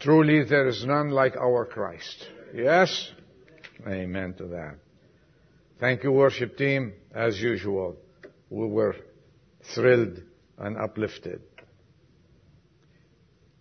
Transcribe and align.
Truly 0.00 0.44
there 0.44 0.68
is 0.68 0.84
none 0.84 1.10
like 1.10 1.36
our 1.36 1.64
Christ. 1.64 2.28
Yes? 2.54 3.10
Amen 3.86 4.34
to 4.34 4.46
that. 4.46 4.76
Thank 5.80 6.04
you 6.04 6.12
worship 6.12 6.56
team. 6.56 6.92
As 7.12 7.40
usual, 7.40 7.96
we 8.48 8.66
were 8.66 8.94
thrilled 9.74 10.22
and 10.56 10.76
uplifted. 10.76 11.40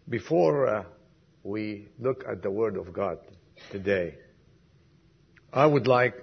Before 0.07 0.67
uh, 0.67 0.83
we 1.43 1.89
look 1.99 2.23
at 2.29 2.43
the 2.43 2.51
Word 2.51 2.77
of 2.77 2.93
God 2.93 3.17
today, 3.71 4.15
I 5.51 5.65
would 5.65 5.87
like 5.87 6.15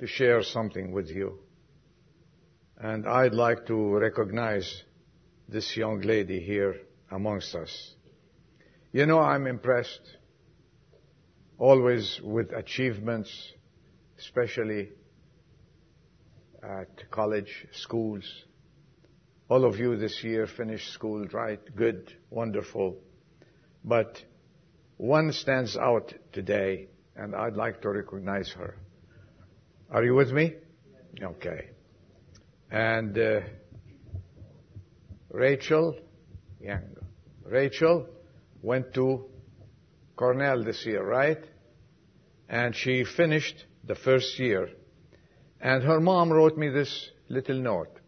to 0.00 0.06
share 0.06 0.42
something 0.42 0.92
with 0.92 1.08
you. 1.08 1.38
And 2.78 3.06
I'd 3.06 3.34
like 3.34 3.66
to 3.66 3.96
recognize 3.96 4.82
this 5.48 5.76
young 5.76 6.00
lady 6.00 6.40
here 6.40 6.76
amongst 7.10 7.54
us. 7.54 7.95
You 8.96 9.04
know, 9.04 9.18
I'm 9.20 9.46
impressed 9.46 10.00
always 11.58 12.18
with 12.24 12.50
achievements, 12.52 13.30
especially 14.18 14.88
at 16.62 17.10
college, 17.10 17.66
schools. 17.72 18.24
All 19.50 19.66
of 19.66 19.76
you 19.78 19.98
this 19.98 20.24
year 20.24 20.46
finished 20.46 20.94
school, 20.94 21.26
right? 21.26 21.60
Good, 21.76 22.10
wonderful. 22.30 22.96
But 23.84 24.16
one 24.96 25.30
stands 25.30 25.76
out 25.76 26.14
today, 26.32 26.88
and 27.16 27.36
I'd 27.36 27.54
like 27.54 27.82
to 27.82 27.90
recognize 27.90 28.50
her. 28.52 28.78
Are 29.90 30.04
you 30.04 30.14
with 30.14 30.32
me? 30.32 30.54
Okay. 31.22 31.68
And 32.70 33.18
uh, 33.18 33.40
Rachel 35.28 35.98
Young. 36.62 36.96
Rachel 37.44 38.08
went 38.66 38.92
to 38.94 39.24
Cornell 40.16 40.64
this 40.64 40.84
year, 40.84 41.04
right? 41.04 41.38
And 42.48 42.74
she 42.74 43.04
finished 43.04 43.64
the 43.84 43.94
first 43.94 44.38
year. 44.40 44.68
And 45.60 45.84
her 45.84 46.00
mom 46.00 46.32
wrote 46.32 46.58
me 46.58 46.68
this 46.68 47.10
little 47.28 47.60
note. 47.60 48.00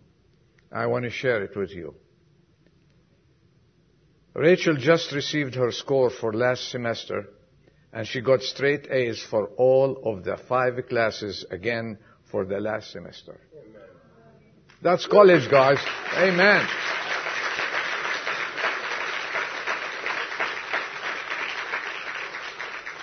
I 0.72 0.86
want 0.86 1.05
to 1.05 1.10
share 1.10 1.44
it 1.44 1.56
with 1.56 1.70
you. 1.70 1.94
Rachel 4.34 4.77
just 4.77 5.12
received 5.12 5.55
her 5.55 5.70
score 5.70 6.10
for 6.10 6.33
last 6.33 6.70
semester 6.70 7.28
and 7.92 8.06
she 8.06 8.20
got 8.20 8.42
straight 8.42 8.86
A's 8.90 9.24
for 9.30 9.46
all 9.56 10.00
of 10.05 10.24
the 10.24 10.36
five 10.48 10.74
classes 10.88 11.44
again 11.50 11.98
for 12.30 12.44
the 12.44 12.58
last 12.58 12.90
semester. 12.90 13.40
Amen. 13.52 13.88
That's 14.83 15.06
college, 15.06 15.50
guys. 15.50 15.78
Amen. 16.14 16.66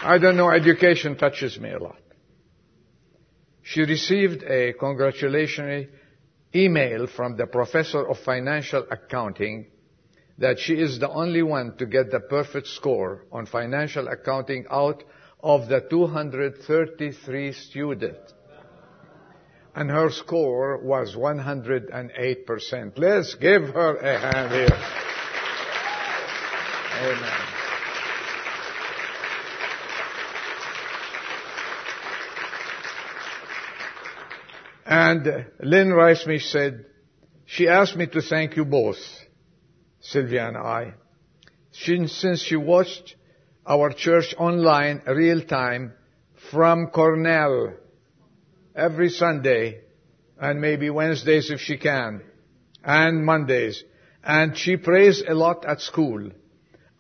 I 0.05 0.19
don't 0.19 0.37
know, 0.37 0.51
education 0.51 1.17
touches 1.17 1.59
me 1.59 1.71
a 1.71 1.79
lot. 1.79 1.99
She 3.63 3.81
received 3.81 4.43
a 4.43 4.73
congratulatory 4.73 5.89
email 6.53 7.07
from 7.07 7.37
the 7.37 7.47
professor 7.47 8.07
of 8.07 8.19
financial 8.19 8.85
accounting 8.91 9.65
that 10.37 10.59
she 10.59 10.73
is 10.73 10.99
the 10.99 11.09
only 11.09 11.41
one 11.41 11.75
to 11.77 11.87
get 11.87 12.11
the 12.11 12.19
perfect 12.19 12.67
score 12.67 13.25
on 13.31 13.47
financial 13.47 14.07
accounting 14.07 14.65
out 14.69 15.03
of 15.41 15.67
the 15.69 15.81
233 15.89 17.53
students. 17.53 18.31
And 19.73 19.89
her 19.89 20.11
score 20.11 20.77
was 20.83 21.15
108%. 21.15 22.97
Let's 22.97 23.33
give 23.33 23.63
her 23.69 23.95
a 23.97 24.19
hand 24.19 24.51
here. 24.51 24.67
Amen. 27.01 27.54
And 34.85 35.47
Lynn 35.59 35.89
Reismich 35.89 36.49
said, 36.51 36.85
she 37.45 37.67
asked 37.67 37.95
me 37.95 38.07
to 38.07 38.21
thank 38.21 38.55
you 38.55 38.65
both 38.65 38.97
Sylvia 39.99 40.47
and 40.47 40.57
I, 40.57 40.93
since 41.71 42.41
she 42.41 42.55
watched 42.55 43.15
our 43.65 43.91
church 43.91 44.35
online 44.37 45.01
real 45.07 45.41
time 45.41 45.93
from 46.51 46.87
Cornell 46.87 47.73
every 48.75 49.09
Sunday 49.09 49.81
and 50.39 50.61
maybe 50.61 50.89
Wednesdays 50.89 51.49
if 51.49 51.59
she 51.61 51.77
can 51.77 52.21
and 52.83 53.25
Mondays. 53.25 53.83
And 54.23 54.57
she 54.57 54.77
prays 54.77 55.23
a 55.27 55.33
lot 55.33 55.65
at 55.65 55.81
school. 55.81 56.31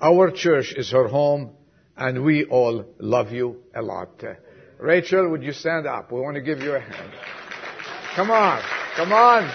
Our 0.01 0.31
church 0.31 0.73
is 0.75 0.91
her 0.91 1.07
home 1.07 1.51
and 1.97 2.23
we 2.23 2.45
all 2.45 2.85
love 2.99 3.31
you 3.31 3.61
a 3.75 3.81
lot. 3.81 4.23
Rachel, 4.79 5.29
would 5.29 5.43
you 5.43 5.53
stand 5.53 5.87
up? 5.87 6.11
We 6.11 6.19
want 6.19 6.35
to 6.35 6.41
give 6.41 6.59
you 6.59 6.75
a 6.75 6.79
hand. 6.79 7.11
Come 8.15 8.31
on. 8.31 8.61
Come 8.95 9.11
on. 9.11 9.51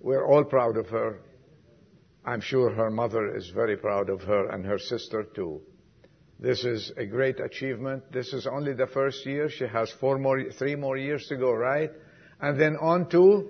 We're 0.00 0.26
all 0.26 0.44
proud 0.44 0.76
of 0.76 0.88
her. 0.88 1.20
I'm 2.26 2.42
sure 2.42 2.68
her 2.68 2.90
mother 2.90 3.34
is 3.34 3.48
very 3.48 3.78
proud 3.78 4.10
of 4.10 4.20
her 4.20 4.50
and 4.50 4.66
her 4.66 4.78
sister 4.78 5.24
too. 5.34 5.62
This 6.38 6.62
is 6.66 6.92
a 6.98 7.06
great 7.06 7.40
achievement. 7.40 8.12
This 8.12 8.34
is 8.34 8.46
only 8.46 8.74
the 8.74 8.86
first 8.86 9.24
year. 9.24 9.48
She 9.48 9.64
has 9.64 9.90
four 9.92 10.18
more, 10.18 10.44
three 10.58 10.74
more 10.74 10.98
years 10.98 11.26
to 11.28 11.36
go, 11.36 11.54
right? 11.54 11.90
And 12.38 12.60
then 12.60 12.76
on 12.76 13.08
to 13.10 13.48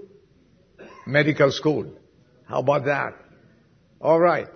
medical 1.08 1.50
school. 1.50 1.98
How 2.52 2.58
about 2.58 2.84
that? 2.84 3.14
All 3.98 4.20
right. 4.20 4.50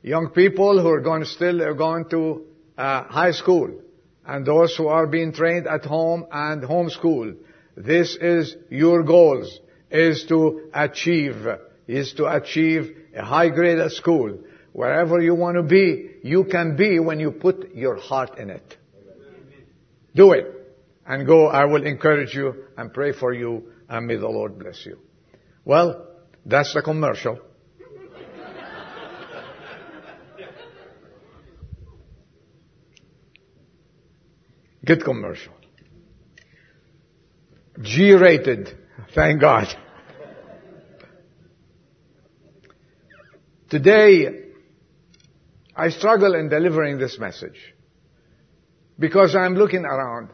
Young 0.00 0.30
people 0.30 0.80
who 0.80 0.88
are 0.88 1.00
going 1.00 1.22
to 1.22 1.26
still 1.26 1.60
are 1.60 1.74
going 1.74 2.08
to 2.10 2.44
uh, 2.78 3.02
high 3.02 3.32
school 3.32 3.80
and 4.24 4.46
those 4.46 4.76
who 4.76 4.86
are 4.86 5.08
being 5.08 5.32
trained 5.32 5.66
at 5.66 5.84
home 5.84 6.24
and 6.30 6.62
homeschool. 6.62 7.34
This 7.76 8.14
is 8.14 8.54
your 8.70 9.02
goals 9.02 9.58
is 9.90 10.24
to 10.28 10.70
achieve, 10.72 11.34
is 11.88 12.12
to 12.12 12.26
achieve 12.26 12.96
a 13.16 13.24
high 13.24 13.48
grade 13.48 13.80
at 13.80 13.90
school. 13.90 14.38
Wherever 14.72 15.20
you 15.20 15.34
want 15.34 15.56
to 15.56 15.64
be, 15.64 16.10
you 16.22 16.44
can 16.44 16.76
be 16.76 17.00
when 17.00 17.18
you 17.18 17.32
put 17.32 17.74
your 17.74 17.96
heart 17.96 18.38
in 18.38 18.50
it. 18.50 18.76
Do 20.14 20.30
it. 20.30 20.46
And 21.04 21.26
go, 21.26 21.48
I 21.48 21.64
will 21.64 21.84
encourage 21.84 22.36
you 22.36 22.66
and 22.76 22.94
pray 22.94 23.10
for 23.10 23.32
you 23.32 23.72
and 23.88 24.06
may 24.06 24.14
the 24.14 24.28
Lord 24.28 24.60
bless 24.60 24.86
you. 24.86 24.98
Well, 25.64 26.06
that's 26.46 26.72
the 26.72 26.80
commercial. 26.80 27.40
Good 34.84 35.04
commercial. 35.04 35.52
G-rated. 37.82 38.78
Thank 39.14 39.40
God. 39.40 39.66
Today, 43.68 44.52
I 45.74 45.90
struggle 45.90 46.36
in 46.36 46.48
delivering 46.48 46.98
this 46.98 47.18
message 47.18 47.74
because 48.96 49.34
I'm 49.34 49.56
looking 49.56 49.84
around 49.84 50.30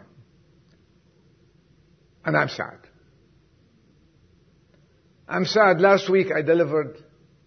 and 2.27 2.37
I'm 2.37 2.51
sad. 2.51 2.82
I'm 5.33 5.47
sad. 5.47 5.81
Last 5.81 6.11
week 6.11 6.27
I 6.31 6.43
delivered 6.43 6.99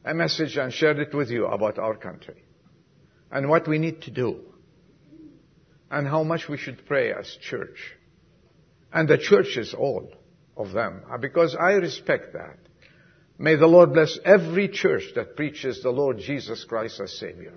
a 0.03 0.15
message 0.15 0.57
and 0.57 0.73
shared 0.73 0.97
it 0.97 1.13
with 1.13 1.29
you 1.29 1.45
about 1.45 1.77
our 1.77 1.95
country 1.95 2.43
and 3.29 3.47
what 3.47 3.67
we 3.67 3.77
need 3.77 4.01
to 4.03 4.11
do 4.11 4.39
and 5.91 6.07
how 6.07 6.23
much 6.23 6.49
we 6.49 6.57
should 6.57 6.83
pray 6.87 7.13
as 7.13 7.27
church. 7.41 7.77
And 8.91 9.07
the 9.07 9.19
churches, 9.19 9.75
all 9.77 10.11
of 10.57 10.71
them 10.71 11.03
because 11.21 11.55
I 11.55 11.73
respect 11.73 12.33
that. 12.33 12.57
May 13.37 13.55
the 13.55 13.67
Lord 13.67 13.93
bless 13.93 14.17
every 14.25 14.67
church 14.67 15.03
that 15.13 15.35
preaches 15.35 15.83
the 15.83 15.91
Lord 15.91 16.17
Jesus 16.17 16.63
Christ 16.63 16.99
as 16.99 17.15
Savior. 17.19 17.53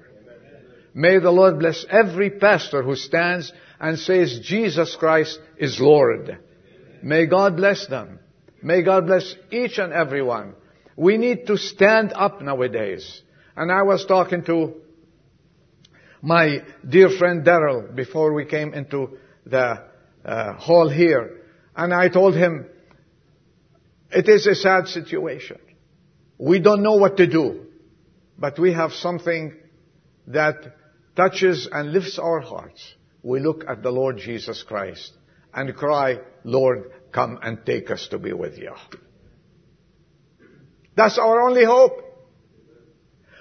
May 0.93 1.21
the 1.21 1.31
Lord 1.31 1.59
bless 1.59 1.87
every 1.89 2.29
pastor 2.29 2.83
who 2.83 2.97
stands 2.97 3.51
and 3.81 3.99
says 3.99 4.41
Jesus 4.41 4.95
Christ 4.95 5.41
is 5.57 5.81
Lord. 5.81 6.39
May 7.03 7.25
God 7.25 7.57
bless 7.57 7.87
them. 7.87 8.21
May 8.63 8.83
God 8.83 9.07
bless 9.07 9.35
each 9.51 9.79
and 9.79 9.93
every 9.93 10.23
one. 10.23 10.55
We 10.97 11.17
need 11.17 11.47
to 11.47 11.57
stand 11.57 12.13
up 12.15 12.43
nowadays. 12.43 13.23
And 13.57 13.71
I 13.71 13.83
was 13.83 14.05
talking 14.07 14.45
to 14.45 14.75
my 16.21 16.59
dear 16.89 17.11
friend 17.11 17.45
Daryl 17.45 17.95
before 17.95 18.33
we 18.33 18.45
came 18.45 18.75
into 18.75 19.19
the 19.47 19.85
uh, 20.25 20.53
hall 20.55 20.89
here. 20.89 21.43
And 21.77 21.95
I 21.95 22.09
told 22.09 22.35
him, 22.35 22.67
it 24.11 24.29
is 24.29 24.47
a 24.47 24.55
sad 24.55 24.89
situation. 24.89 25.59
We 26.39 26.61
don't 26.61 26.83
know 26.83 26.97
what 26.97 27.17
to 27.19 27.27
do, 27.27 27.67
but 28.39 28.59
we 28.59 28.73
have 28.73 28.93
something 28.93 29.55
that 30.29 30.57
touches 31.17 31.69
and 31.71 31.93
lifts 31.93 32.19
our 32.19 32.41
hearts. 32.41 32.95
we 33.23 33.41
look 33.41 33.65
at 33.69 33.83
the 33.83 33.91
Lord 33.91 34.19
Jesus 34.19 34.63
Christ 34.63 35.13
and 35.53 35.75
cry, 35.75 36.19
Lord, 36.45 36.93
come 37.13 37.39
and 37.43 37.65
take 37.65 37.91
us 37.91 38.09
to 38.11 38.19
be 38.19 38.33
with 38.33 38.59
you. 38.59 38.75
That's 40.97 41.19
our 41.19 41.43
only 41.43 41.65
hope. 41.65 42.03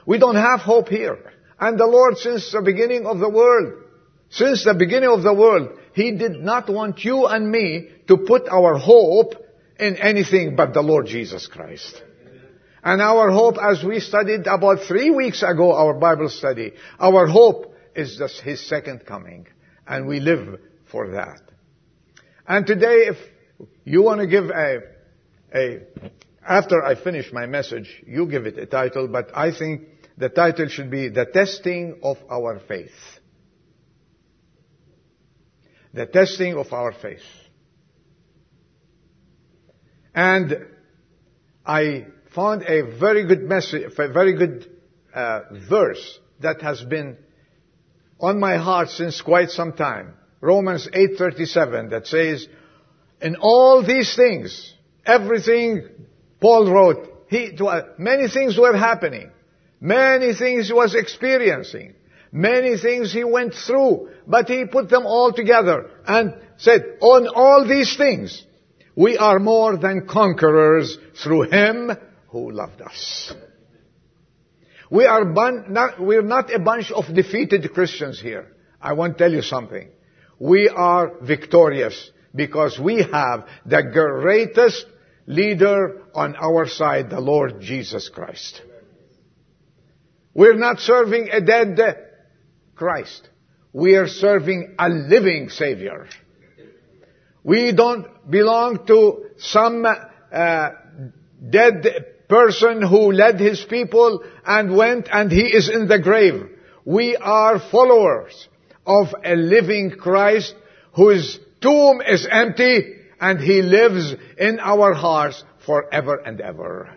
We 0.05 0.19
don't 0.19 0.35
have 0.35 0.61
hope 0.61 0.89
here. 0.89 1.17
And 1.59 1.79
the 1.79 1.87
Lord, 1.87 2.17
since 2.17 2.51
the 2.51 2.61
beginning 2.61 3.05
of 3.05 3.19
the 3.19 3.29
world, 3.29 3.83
since 4.29 4.63
the 4.63 4.73
beginning 4.73 5.09
of 5.09 5.23
the 5.23 5.33
world, 5.33 5.77
He 5.93 6.11
did 6.11 6.39
not 6.39 6.69
want 6.69 7.03
you 7.03 7.25
and 7.25 7.49
me 7.49 7.89
to 8.07 8.17
put 8.17 8.47
our 8.47 8.77
hope 8.77 9.33
in 9.79 9.97
anything 9.97 10.55
but 10.55 10.73
the 10.73 10.81
Lord 10.81 11.07
Jesus 11.07 11.47
Christ. 11.47 12.01
And 12.83 13.01
our 13.01 13.31
hope, 13.31 13.55
as 13.61 13.83
we 13.83 13.99
studied 13.99 14.47
about 14.47 14.81
three 14.87 15.09
weeks 15.09 15.43
ago, 15.43 15.73
our 15.73 15.93
Bible 15.93 16.29
study, 16.29 16.73
our 16.99 17.27
hope 17.27 17.75
is 17.95 18.17
just 18.17 18.39
His 18.41 18.65
second 18.67 19.05
coming. 19.05 19.47
And 19.87 20.07
we 20.07 20.19
live 20.19 20.59
for 20.91 21.11
that. 21.11 21.41
And 22.47 22.65
today, 22.65 23.07
if 23.07 23.17
you 23.83 24.01
want 24.01 24.21
to 24.21 24.27
give 24.27 24.49
a, 24.49 24.79
a, 25.53 25.79
after 26.47 26.83
I 26.83 26.95
finish 26.95 27.31
my 27.31 27.45
message, 27.45 28.03
you 28.05 28.27
give 28.27 28.45
it 28.45 28.57
a 28.57 28.65
title, 28.65 29.07
but 29.07 29.35
I 29.35 29.51
think 29.57 29.87
the 30.17 30.29
title 30.29 30.67
should 30.67 30.89
be 30.89 31.09
The 31.09 31.25
Testing 31.25 31.99
of 32.03 32.17
Our 32.29 32.59
Faith. 32.59 32.91
The 35.93 36.05
Testing 36.05 36.55
of 36.55 36.71
Our 36.73 36.91
Faith. 36.91 37.21
And 40.13 40.65
I 41.65 42.07
found 42.33 42.63
a 42.63 42.97
very 42.97 43.25
good 43.27 43.43
message, 43.43 43.91
a 43.97 44.07
very 44.07 44.33
good 44.35 44.69
uh, 45.13 45.41
verse 45.69 46.19
that 46.39 46.61
has 46.61 46.81
been 46.81 47.17
on 48.19 48.39
my 48.39 48.57
heart 48.57 48.89
since 48.89 49.21
quite 49.21 49.49
some 49.51 49.73
time. 49.73 50.13
Romans 50.41 50.87
8:37 50.91 51.89
that 51.91 52.07
says, 52.07 52.47
"In 53.21 53.35
all 53.35 53.83
these 53.83 54.15
things, 54.15 54.73
everything 55.05 55.87
Paul 56.39 56.71
wrote, 56.71 57.25
he, 57.29 57.57
uh, 57.59 57.81
many 57.97 58.27
things 58.29 58.57
were 58.57 58.75
happening. 58.75 59.31
Many 59.79 60.33
things 60.33 60.67
he 60.67 60.73
was 60.73 60.95
experiencing. 60.95 61.93
Many 62.31 62.77
things 62.77 63.11
he 63.11 63.23
went 63.23 63.53
through. 63.53 64.09
But 64.25 64.47
he 64.47 64.65
put 64.65 64.89
them 64.89 65.05
all 65.05 65.33
together 65.33 65.89
and 66.05 66.35
said, 66.57 66.97
on 67.01 67.27
all 67.27 67.65
these 67.67 67.95
things, 67.97 68.43
we 68.95 69.17
are 69.17 69.39
more 69.39 69.77
than 69.77 70.07
conquerors 70.07 70.97
through 71.21 71.43
him 71.43 71.91
who 72.29 72.51
loved 72.51 72.81
us. 72.81 73.33
We 74.89 75.05
are 75.05 75.25
bun- 75.25 75.65
not, 75.69 75.99
we're 75.99 76.21
not 76.21 76.53
a 76.53 76.59
bunch 76.59 76.91
of 76.91 77.13
defeated 77.13 77.73
Christians 77.73 78.19
here. 78.19 78.47
I 78.81 78.93
want 78.93 79.17
to 79.17 79.23
tell 79.23 79.33
you 79.33 79.41
something. 79.41 79.89
We 80.39 80.69
are 80.69 81.13
victorious 81.21 82.11
because 82.37 82.79
we 82.79 83.03
have 83.03 83.47
the 83.65 83.83
greatest 83.83 84.85
leader 85.25 86.03
on 86.15 86.35
our 86.37 86.67
side, 86.67 87.09
the 87.09 87.19
Lord 87.19 87.59
Jesus 87.59 88.07
Christ. 88.09 88.61
We're 90.33 90.55
not 90.55 90.79
serving 90.79 91.29
a 91.31 91.41
dead 91.41 91.77
Christ. 92.75 93.27
We 93.73 93.95
are 93.95 94.07
serving 94.07 94.75
a 94.79 94.87
living 94.87 95.49
Savior. 95.49 96.07
We 97.43 97.71
don't 97.71 98.29
belong 98.29 98.85
to 98.87 99.25
some 99.37 99.85
uh, 99.85 100.69
dead 101.49 102.05
person 102.27 102.81
who 102.81 103.11
led 103.11 103.39
his 103.39 103.63
people 103.63 104.23
and 104.45 104.75
went 104.75 105.07
and 105.11 105.31
he 105.31 105.43
is 105.43 105.69
in 105.69 105.87
the 105.87 105.99
grave. 105.99 106.49
We 106.85 107.15
are 107.15 107.59
followers 107.71 108.47
of 108.85 109.07
a 109.23 109.35
living 109.35 109.91
Christ 109.91 110.55
whose 110.93 111.39
tomb 111.61 112.01
is 112.01 112.27
empty 112.29 112.95
and 113.19 113.39
he 113.39 113.61
lives 113.61 114.15
in 114.37 114.59
our 114.59 114.93
hearts 114.93 115.43
forever 115.65 116.15
and 116.15 116.39
ever. 116.41 116.89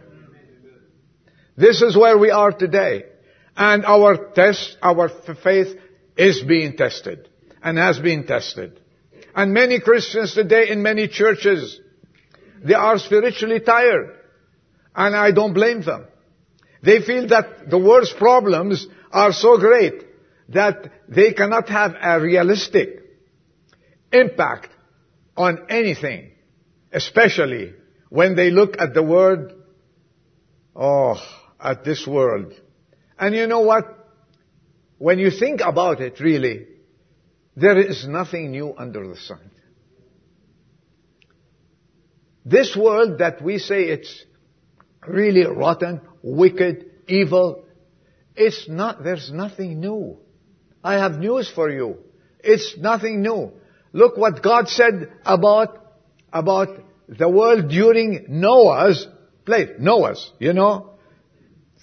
This 1.57 1.83
is 1.83 1.97
where 1.97 2.17
we 2.17 2.31
are 2.31 2.53
today. 2.53 3.05
And 3.57 3.85
our 3.85 4.33
test, 4.33 4.77
our 4.83 5.11
faith 5.43 5.77
is 6.17 6.43
being 6.43 6.77
tested 6.77 7.29
and 7.63 7.77
has 7.77 7.99
been 7.99 8.27
tested. 8.27 8.81
And 9.35 9.53
many 9.53 9.81
Christians 9.81 10.35
today 10.35 10.71
in 10.71 10.83
many 10.83 11.09
churches, 11.09 11.79
they 12.65 12.75
are 12.75 12.99
spiritually 12.99 13.61
tired. 13.61 14.17
And 14.95 15.15
I 15.15 15.31
don't 15.33 15.55
blame 15.55 15.83
them. 15.83 16.07
They 16.83 17.03
feel 17.03 17.29
that 17.29 17.69
the 17.69 17.79
world's 17.79 18.13
problems 18.13 18.87
are 19.13 19.33
so 19.33 19.59
great 19.59 20.05
that 20.49 20.91
they 21.09 21.33
cannot 21.33 21.69
have 21.69 21.95
a 22.01 22.21
realistic 22.21 23.00
impact 24.13 24.69
on 25.37 25.67
anything, 25.69 26.33
especially 26.93 27.75
when 28.09 28.37
they 28.37 28.51
look 28.51 28.77
at 28.79 28.95
the 28.95 29.03
world, 29.03 29.53
oh, 30.75 31.17
at 31.61 31.85
this 31.85 32.07
world. 32.07 32.53
And 33.19 33.35
you 33.35 33.47
know 33.47 33.61
what? 33.61 33.97
When 34.99 35.19
you 35.19 35.31
think 35.31 35.61
about 35.65 36.01
it, 36.01 36.21
really, 36.21 36.67
there 37.57 37.79
is 37.79 38.07
nothing 38.07 38.51
new 38.51 38.75
under 38.77 39.07
the 39.07 39.17
sun. 39.17 39.51
This 42.45 42.77
world 42.77 43.19
that 43.19 43.43
we 43.43 43.59
say 43.59 43.85
it's 43.85 44.25
really 45.07 45.47
rotten, 45.47 46.01
wicked, 46.23 46.91
evil, 47.07 47.65
it's 48.35 48.69
not, 48.69 49.05
there's 49.05 49.31
nothing 49.33 49.81
new. 49.81 50.19
I 50.83 50.95
have 50.95 51.19
news 51.19 51.51
for 51.51 51.71
you. 51.71 51.99
It's 52.43 52.77
nothing 52.79 53.21
new. 53.23 53.53
Look 53.93 54.17
what 54.17 54.43
God 54.43 54.69
said 54.69 55.13
about, 55.25 55.79
about 56.33 56.69
the 57.09 57.29
world 57.29 57.69
during 57.69 58.27
Noah's 58.29 59.07
place. 59.45 59.71
Noah's, 59.79 60.31
you 60.39 60.53
know. 60.53 60.91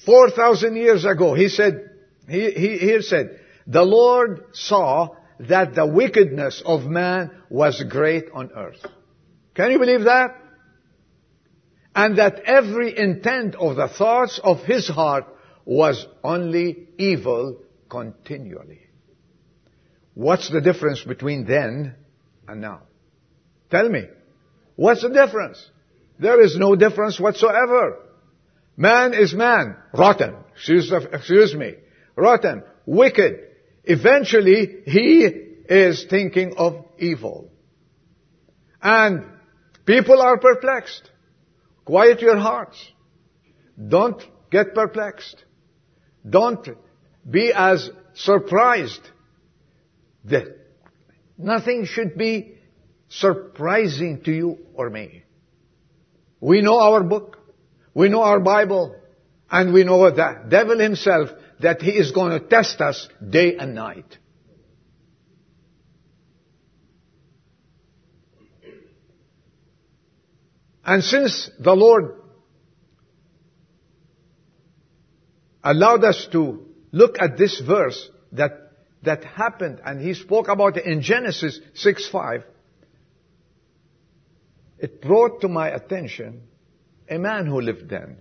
4,000 0.05 0.75
years 0.75 1.05
ago, 1.05 1.33
he 1.33 1.49
said, 1.49 1.89
he, 2.29 2.51
he, 2.51 2.77
he 2.77 3.01
said, 3.01 3.39
the 3.65 3.83
Lord 3.83 4.45
saw 4.53 5.15
that 5.39 5.75
the 5.75 5.85
wickedness 5.85 6.61
of 6.65 6.85
man 6.85 7.31
was 7.49 7.83
great 7.89 8.25
on 8.33 8.51
earth. 8.55 8.85
Can 9.55 9.71
you 9.71 9.79
believe 9.79 10.03
that? 10.03 10.35
And 11.95 12.19
that 12.19 12.41
every 12.45 12.97
intent 12.97 13.55
of 13.55 13.75
the 13.75 13.87
thoughts 13.87 14.39
of 14.41 14.59
his 14.59 14.87
heart 14.87 15.25
was 15.65 16.05
only 16.23 16.87
evil 16.97 17.57
continually. 17.89 18.86
What's 20.17 20.49
the 20.49 20.61
difference 20.61 21.03
between 21.03 21.45
then 21.45 21.93
and 22.47 22.59
now? 22.59 22.81
Tell 23.69 23.87
me. 23.87 24.05
What's 24.75 25.03
the 25.03 25.09
difference? 25.09 25.63
There 26.17 26.41
is 26.41 26.57
no 26.57 26.75
difference 26.75 27.19
whatsoever. 27.19 27.99
Man 28.75 29.13
is 29.13 29.35
man. 29.35 29.75
Rotten. 29.93 30.33
Excuse, 30.55 30.91
excuse 30.91 31.53
me. 31.53 31.75
Rotten. 32.15 32.63
Wicked. 32.87 33.41
Eventually, 33.83 34.81
he 34.87 35.21
is 35.69 36.07
thinking 36.09 36.55
of 36.57 36.83
evil. 36.97 37.51
And 38.81 39.23
people 39.85 40.19
are 40.19 40.39
perplexed. 40.39 41.11
Quiet 41.85 42.21
your 42.21 42.37
hearts. 42.37 42.91
Don't 43.87 44.23
get 44.49 44.73
perplexed. 44.73 45.43
Don't 46.27 46.67
be 47.29 47.51
as 47.53 47.91
surprised 48.15 49.11
that 50.29 50.45
nothing 51.37 51.85
should 51.85 52.17
be 52.17 52.57
surprising 53.09 54.21
to 54.23 54.31
you 54.31 54.57
or 54.73 54.89
me. 54.89 55.23
We 56.39 56.61
know 56.61 56.79
our 56.79 57.03
book. 57.03 57.37
We 57.93 58.09
know 58.09 58.21
our 58.21 58.39
Bible. 58.39 58.95
And 59.49 59.73
we 59.73 59.83
know 59.83 60.09
the 60.09 60.43
devil 60.47 60.77
himself 60.79 61.29
that 61.61 61.81
he 61.81 61.91
is 61.91 62.11
going 62.11 62.31
to 62.31 62.45
test 62.45 62.81
us 62.81 63.07
day 63.27 63.55
and 63.57 63.73
night. 63.73 64.17
And 70.85 71.03
since 71.03 71.49
the 71.59 71.73
Lord 71.73 72.15
allowed 75.63 76.03
us 76.05 76.27
to 76.31 76.65
look 76.91 77.17
at 77.19 77.37
this 77.37 77.59
verse 77.59 78.09
that 78.31 78.66
that 79.03 79.23
happened, 79.23 79.81
and 79.85 80.01
he 80.01 80.13
spoke 80.13 80.47
about 80.47 80.77
it 80.77 80.85
in 80.85 81.01
Genesis 81.01 81.59
6 81.75 82.07
5, 82.09 82.43
it 84.79 85.01
brought 85.01 85.41
to 85.41 85.47
my 85.47 85.69
attention 85.69 86.43
a 87.09 87.17
man 87.17 87.45
who 87.45 87.61
lived 87.61 87.89
then. 87.89 88.17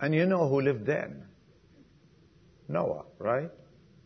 And 0.00 0.14
you 0.14 0.26
know 0.26 0.48
who 0.48 0.60
lived 0.60 0.86
then? 0.86 1.24
Noah, 2.68 3.04
right? 3.18 3.50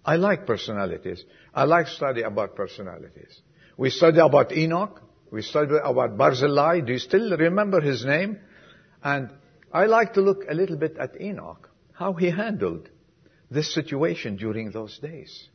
I 0.05 0.17
like 0.17 0.47
personalities. 0.47 1.25
I 1.55 1.65
like 1.65 1.87
study 1.87 2.23
about 2.23 2.57
personalities. 2.57 3.41
We 3.77 3.91
study 3.91 4.19
about 4.19 4.53
Enoch. 4.53 5.03
We 5.31 5.43
study 5.43 5.75
about 5.83 6.17
Barzillai. 6.17 6.81
Do 6.81 6.93
you 6.93 6.99
still 6.99 7.37
remember 7.37 7.81
his 7.81 8.05
name? 8.05 8.39
And 9.03 9.31
I 9.73 9.87
like 9.87 10.15
to 10.15 10.21
look 10.21 10.45
a 10.49 10.55
little 10.55 10.77
bit 10.77 10.97
at 10.99 11.21
Enoch, 11.21 11.71
how 11.93 12.15
he 12.15 12.31
handled 12.31 12.89
this 13.51 13.73
situation 13.73 14.37
during 14.37 14.71
those 14.71 14.99
days. 14.99 15.49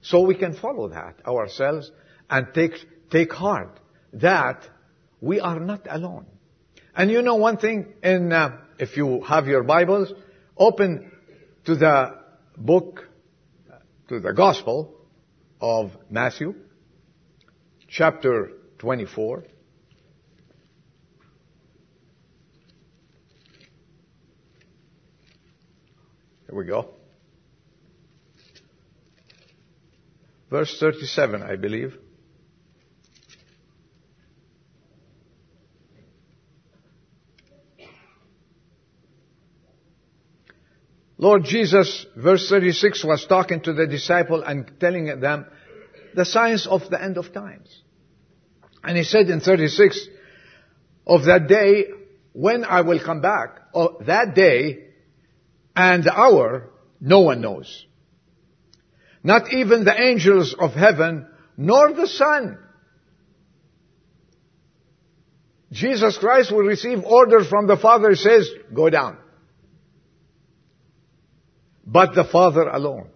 So 0.00 0.20
we 0.22 0.34
can 0.34 0.54
follow 0.54 0.88
that 0.88 1.20
ourselves 1.26 1.90
and 2.28 2.48
take, 2.54 2.74
take 3.10 3.32
heart 3.32 3.80
that 4.12 4.68
we 5.20 5.40
are 5.40 5.60
not 5.60 5.86
alone. 5.88 6.26
And 6.94 7.10
you 7.10 7.22
know 7.22 7.36
one 7.36 7.58
thing, 7.58 7.94
in, 8.02 8.32
uh, 8.32 8.58
if 8.78 8.96
you 8.96 9.22
have 9.22 9.46
your 9.46 9.62
Bibles, 9.62 10.12
open 10.56 11.12
to 11.64 11.74
the 11.74 12.18
book, 12.56 13.08
to 14.08 14.20
the 14.20 14.32
Gospel 14.32 14.94
of 15.60 15.90
Matthew, 16.08 16.54
chapter 17.88 18.52
24. 18.78 19.44
Here 26.46 26.54
we 26.54 26.64
go. 26.64 26.94
Verse 30.50 30.76
37, 30.78 31.42
I 31.42 31.56
believe. 31.56 31.96
Lord 41.18 41.44
Jesus, 41.44 42.06
verse 42.14 42.48
36, 42.48 43.04
was 43.04 43.26
talking 43.26 43.60
to 43.62 43.72
the 43.72 43.86
disciple 43.86 44.42
and 44.42 44.70
telling 44.78 45.20
them 45.20 45.46
the 46.14 46.24
signs 46.24 46.66
of 46.66 46.88
the 46.90 47.02
end 47.02 47.16
of 47.16 47.32
times. 47.32 47.82
And 48.84 48.96
he 48.96 49.02
said 49.02 49.28
in 49.30 49.40
36, 49.40 50.08
of 51.06 51.24
that 51.24 51.48
day 51.48 51.86
when 52.32 52.64
I 52.64 52.82
will 52.82 53.02
come 53.02 53.22
back, 53.22 53.60
or 53.72 53.96
that 54.06 54.34
day 54.34 54.88
and 55.74 56.04
the 56.04 56.12
hour, 56.12 56.68
no 57.00 57.20
one 57.20 57.40
knows. 57.40 57.86
Not 59.22 59.52
even 59.52 59.84
the 59.84 60.00
angels 60.00 60.54
of 60.58 60.72
heaven, 60.72 61.26
nor 61.56 61.92
the 61.92 62.06
Son. 62.06 62.58
Jesus 65.72 66.16
Christ 66.18 66.52
will 66.52 66.64
receive 66.64 67.04
orders 67.04 67.48
from 67.48 67.66
the 67.66 67.76
Father, 67.76 68.10
He 68.10 68.16
says, 68.16 68.48
go 68.72 68.88
down 68.88 69.18
but 71.86 72.14
the 72.14 72.24
Father 72.24 72.68
alone. 72.68 73.06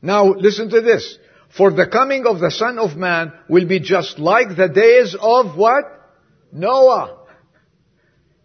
Now 0.00 0.32
listen 0.32 0.70
to 0.70 0.80
this. 0.80 1.18
For 1.56 1.72
the 1.72 1.88
coming 1.88 2.26
of 2.26 2.38
the 2.38 2.50
Son 2.50 2.78
of 2.78 2.96
Man 2.96 3.32
will 3.48 3.66
be 3.66 3.80
just 3.80 4.18
like 4.18 4.56
the 4.56 4.68
days 4.68 5.16
of 5.20 5.56
what? 5.56 5.84
Noah. 6.52 7.26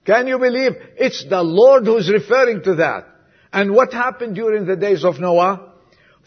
Can 0.06 0.28
you 0.28 0.40
believe? 0.40 0.74
It's 0.98 1.24
the 1.30 1.44
Lord 1.44 1.86
who's 1.86 2.12
referring 2.12 2.64
to 2.64 2.76
that. 2.76 3.08
And 3.52 3.74
what 3.74 3.94
happened 3.94 4.36
during 4.36 4.66
the 4.66 4.76
days 4.76 5.06
of 5.06 5.20
Noah? 5.20 5.73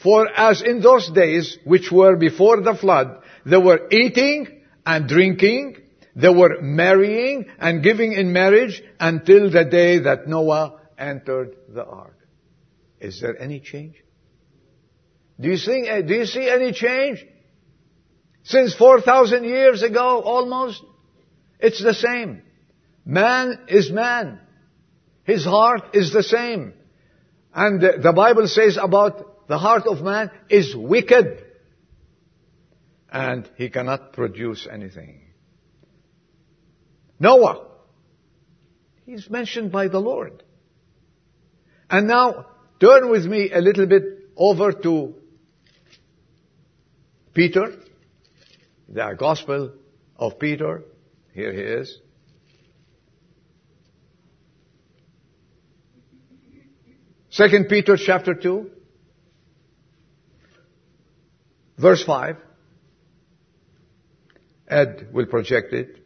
For 0.03 0.29
as 0.29 0.63
in 0.63 0.81
those 0.81 1.11
days, 1.11 1.59
which 1.65 1.91
were 1.91 2.17
before 2.17 2.61
the 2.61 2.75
flood, 2.75 3.23
they 3.45 3.57
were 3.57 3.89
eating 3.91 4.63
and 4.85 5.09
drinking, 5.09 5.79
they 6.15 6.29
were 6.29 6.61
marrying 6.61 7.47
and 7.59 7.83
giving 7.83 8.13
in 8.13 8.33
marriage 8.33 8.83
until 9.01 9.51
the 9.51 9.65
day 9.65 10.01
that 10.01 10.29
Noah 10.29 10.81
entered 10.99 11.57
the 11.69 11.85
ark. 11.85 12.17
Is 13.01 13.21
there 13.21 13.41
any 13.41 13.61
change? 13.61 13.97
Do 15.39 15.49
you 15.49 15.57
see, 15.57 15.87
eh, 15.87 16.03
do 16.03 16.15
you 16.15 16.27
see 16.27 16.49
any 16.49 16.73
change? 16.73 17.25
Since 18.45 18.75
4,000 18.75 19.45
years 19.45 19.83
ago, 19.83 20.23
almost, 20.23 20.83
it's 21.59 21.83
the 21.83 21.95
same. 21.95 22.43
Man 23.05 23.61
is 23.69 23.91
man. 23.91 24.41
His 25.25 25.45
heart 25.45 25.95
is 25.95 26.13
the 26.13 26.23
same. 26.23 26.73
And 27.55 27.81
the 27.81 28.13
Bible 28.15 28.47
says 28.47 28.79
about 28.81 29.36
the 29.49 29.59
heart 29.59 29.87
of 29.87 30.03
man 30.03 30.31
is 30.49 30.75
wicked. 30.75 31.45
And 33.11 33.49
he 33.57 33.71
cannot 33.71 34.13
produce 34.13 34.67
anything. 34.71 35.23
Noah. 37.19 37.67
He's 39.05 39.31
mentioned 39.31 39.73
by 39.73 39.89
the 39.89 40.01
Lord. 40.01 40.43
And 41.89 42.09
now, 42.09 42.47
Turn 42.79 43.11
with 43.11 43.25
me 43.25 43.51
a 43.53 43.61
little 43.61 43.87
bit 43.87 44.03
over 44.37 44.73
to 44.73 45.15
Peter, 47.33 47.75
the 48.89 49.17
Gospel 49.19 49.73
of 50.17 50.39
Peter. 50.39 50.83
Here 51.33 51.53
he 51.53 51.61
is. 51.61 51.99
Second 57.31 57.69
Peter 57.69 57.97
chapter 57.97 58.35
2, 58.35 58.71
verse 61.79 62.03
5. 62.05 62.37
Ed 64.69 65.09
will 65.13 65.27
project 65.27 65.73
it. 65.73 65.99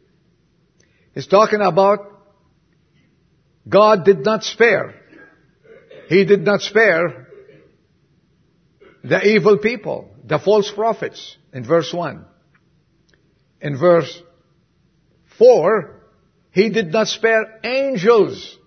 He's 1.13 1.27
talking 1.27 1.61
about 1.61 2.07
God 3.67 4.05
did 4.05 4.23
not 4.23 4.43
spare 4.43 5.01
he 6.11 6.25
did 6.25 6.43
not 6.43 6.59
spare 6.59 7.29
the 9.01 9.25
evil 9.25 9.57
people, 9.59 10.09
the 10.25 10.39
false 10.39 10.69
prophets, 10.69 11.37
in 11.53 11.63
verse 11.65 11.93
1. 11.93 12.25
In 13.61 13.77
verse 13.79 14.21
4, 15.37 16.01
He 16.51 16.69
did 16.69 16.91
not 16.91 17.07
spare 17.07 17.61
angels. 17.63 18.57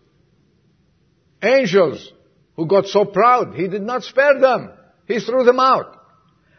Angels 1.42 2.10
who 2.56 2.66
got 2.66 2.86
so 2.86 3.04
proud. 3.04 3.54
He 3.54 3.68
did 3.68 3.82
not 3.82 4.04
spare 4.04 4.40
them. 4.40 4.70
He 5.06 5.20
threw 5.20 5.44
them 5.44 5.60
out. 5.60 5.93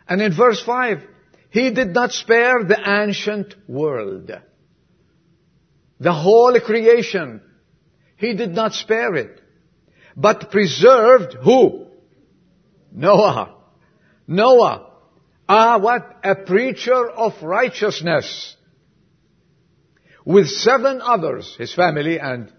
And 0.07 0.21
in 0.21 0.35
verse 0.35 0.62
5, 0.62 1.03
He 1.50 1.71
did 1.71 1.93
not 1.93 2.12
spare 2.12 2.63
the 2.63 2.77
ancient 2.85 3.55
world. 3.67 4.31
The 6.00 6.13
whole 6.13 6.59
creation. 6.59 7.41
He 8.17 8.33
did 8.33 8.51
not 8.51 8.74
spare 8.74 9.15
it 9.15 9.41
but 10.15 10.51
preserved 10.51 11.33
who? 11.33 11.88
Noah. 12.91 13.55
Noah. 14.27 14.91
Ah, 15.47 15.77
what? 15.77 16.19
A 16.24 16.35
preacher 16.35 17.09
of 17.09 17.33
righteousness. 17.43 18.55
With 20.24 20.47
seven 20.47 21.01
others, 21.01 21.55
his 21.57 21.74
family 21.74 22.19
and 22.19 22.51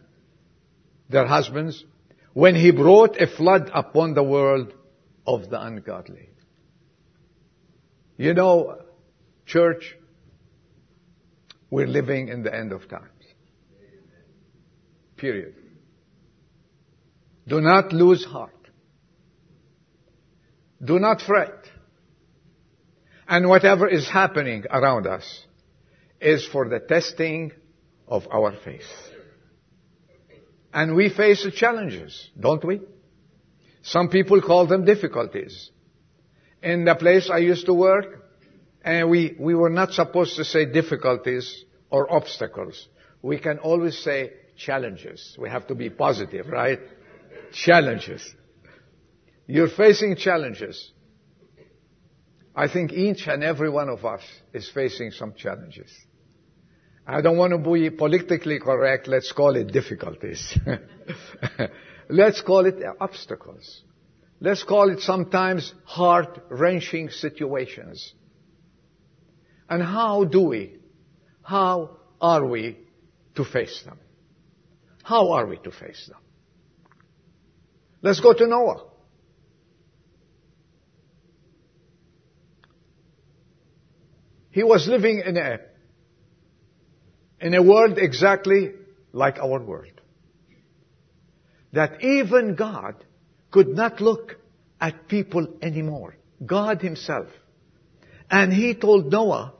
their 1.09 1.27
husbands, 1.27 1.85
when 2.33 2.55
he 2.55 2.71
brought 2.71 3.21
a 3.21 3.27
flood 3.27 3.71
upon 3.73 4.15
the 4.15 4.23
world 4.23 4.73
of 5.27 5.49
the 5.51 5.61
ungodly. 5.61 6.29
You 8.17 8.35
know, 8.35 8.79
church, 9.45 9.97
we're 11.71 11.87
living 11.87 12.29
in 12.29 12.43
the 12.43 12.55
end 12.55 12.73
of 12.73 12.89
times. 12.89 13.11
Period. 15.17 15.55
Do 17.47 17.61
not 17.61 17.93
lose 17.93 18.25
heart. 18.25 18.53
Do 20.85 20.99
not 20.99 21.23
fret. 21.23 21.55
And 23.29 23.49
whatever 23.49 23.89
is 23.89 24.09
happening 24.09 24.65
around 24.71 25.07
us 25.07 25.45
is 26.21 26.47
for 26.47 26.69
the 26.69 26.81
testing 26.81 27.53
of 28.07 28.27
our 28.31 28.53
faith. 28.65 28.83
And 30.73 30.95
we 30.95 31.09
face 31.09 31.47
challenges, 31.55 32.31
don't 32.39 32.65
we? 32.65 32.81
Some 33.83 34.09
people 34.09 34.43
call 34.43 34.67
them 34.67 34.85
difficulties. 34.85 35.71
In 36.67 36.85
the 36.85 36.97
place 36.97 37.31
I 37.31 37.39
used 37.39 37.67
to 37.67 37.75
work, 37.75 38.07
and 38.85 39.09
we, 39.09 39.37
we 39.39 39.55
were 39.55 39.71
not 39.71 39.93
supposed 39.93 40.35
to 40.37 40.45
say 40.45 40.65
difficulties 40.65 41.65
or 41.91 42.13
obstacles. 42.13 42.89
We 43.23 43.39
can 43.39 43.59
always 43.59 43.97
say 43.99 44.33
challenges. 44.57 45.37
We 45.39 45.49
have 45.49 45.69
to 45.69 45.77
be 45.77 45.91
positive, 45.91 46.49
right? 46.49 46.81
challenges. 47.53 48.35
You're 49.47 49.69
facing 49.69 50.17
challenges. 50.17 50.93
I 52.55 52.69
think 52.69 52.93
each 52.93 53.29
and 53.29 53.45
every 53.45 53.71
one 53.71 53.89
of 53.89 54.05
us 54.05 54.23
is 54.53 54.69
facing 54.69 55.13
some 55.13 55.35
challenges. 55.35 55.91
I 57.07 57.21
don't 57.21 57.37
want 57.37 57.53
to 57.53 57.59
be 57.59 57.91
politically 57.91 58.59
correct. 58.59 59.07
Let's 59.07 59.31
call 59.31 59.55
it 59.55 59.73
difficulties. 59.73 60.59
Let's 62.09 62.41
call 62.41 62.67
it 62.67 62.83
obstacles. 63.01 63.83
Let's 64.39 64.63
call 64.63 64.91
it 64.91 65.01
sometimes 65.01 65.73
heart-wrenching 65.85 67.11
situations. 67.11 68.13
And 69.69 69.83
how 69.83 70.25
do 70.25 70.43
we, 70.43 70.77
how 71.43 71.97
are 72.21 72.45
we 72.45 72.79
to 73.35 73.45
face 73.45 73.83
them? 73.85 73.99
How 75.03 75.33
are 75.33 75.47
we 75.47 75.57
to 75.59 75.71
face 75.71 76.07
them? 76.07 76.19
Let's 78.03 78.21
go 78.21 78.35
to 78.35 78.47
Noah. 78.47 78.85
He 84.51 84.63
was 84.63 84.87
living 84.87 85.23
in 85.25 85.37
a, 85.37 85.59
in 87.41 87.55
a 87.55 87.63
world 87.63 87.99
exactly 87.99 88.73
like 89.13 89.39
our 89.39 89.61
world. 89.61 90.01
That 91.73 92.03
even 92.03 92.55
God 92.55 93.05
could 93.57 93.69
not 93.69 94.03
look 94.03 94.37
at 94.79 95.09
people 95.09 95.49
anymore. 95.63 96.15
God 96.45 96.83
himself 96.83 97.29
And 98.31 98.53
he 98.53 98.75
told 98.75 99.11
Noah 99.11 99.55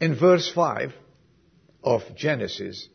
in 0.00 0.14
verse 0.14 0.48
5 0.54 0.92
of 1.82 2.02
Genesis, 2.14 2.88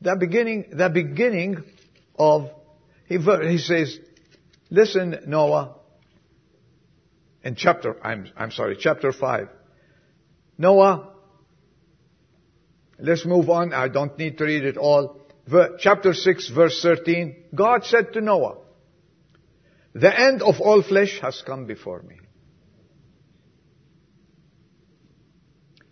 the 0.00 0.16
beginning, 0.16 0.64
the 0.72 0.88
beginning 0.88 1.62
of, 2.18 2.50
he, 3.06 3.18
he 3.18 3.58
says, 3.58 3.98
listen 4.70 5.16
Noah, 5.26 5.76
in 7.44 7.54
chapter, 7.54 7.94
I'm, 8.04 8.28
I'm 8.36 8.50
sorry, 8.50 8.76
chapter 8.80 9.12
5. 9.12 9.48
Noah, 10.58 11.12
let's 12.98 13.24
move 13.24 13.48
on, 13.50 13.72
I 13.72 13.86
don't 13.86 14.18
need 14.18 14.36
to 14.38 14.44
read 14.44 14.64
it 14.64 14.76
all. 14.76 15.20
Ver, 15.46 15.76
chapter 15.78 16.12
6 16.12 16.48
verse 16.48 16.82
13, 16.82 17.36
God 17.54 17.84
said 17.84 18.12
to 18.14 18.20
Noah, 18.20 18.56
the 19.92 20.18
end 20.18 20.42
of 20.42 20.60
all 20.60 20.82
flesh 20.82 21.18
has 21.20 21.42
come 21.44 21.66
before 21.66 22.02
me. 22.02 22.16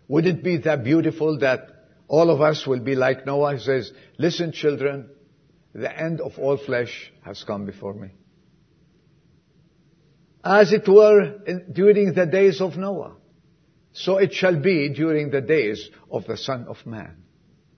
Would 0.07 0.25
it 0.25 0.43
be 0.43 0.57
that 0.57 0.83
beautiful 0.83 1.39
that 1.39 1.69
all 2.07 2.31
of 2.31 2.41
us 2.41 2.65
will 2.65 2.79
be 2.79 2.95
like 2.95 3.25
Noah? 3.25 3.57
He 3.57 3.59
says, 3.59 3.91
listen 4.17 4.51
children, 4.51 5.09
the 5.73 5.95
end 5.95 6.19
of 6.19 6.39
all 6.39 6.57
flesh 6.57 7.11
has 7.23 7.43
come 7.43 7.65
before 7.65 7.93
me. 7.93 8.09
As 10.43 10.73
it 10.73 10.87
were 10.87 11.43
in, 11.45 11.73
during 11.73 12.13
the 12.13 12.25
days 12.25 12.61
of 12.61 12.77
Noah. 12.77 13.17
So 13.91 14.17
it 14.17 14.33
shall 14.33 14.55
be 14.59 14.89
during 14.89 15.29
the 15.29 15.41
days 15.41 15.89
of 16.09 16.25
the 16.25 16.37
Son 16.37 16.65
of 16.67 16.85
Man. 16.85 17.23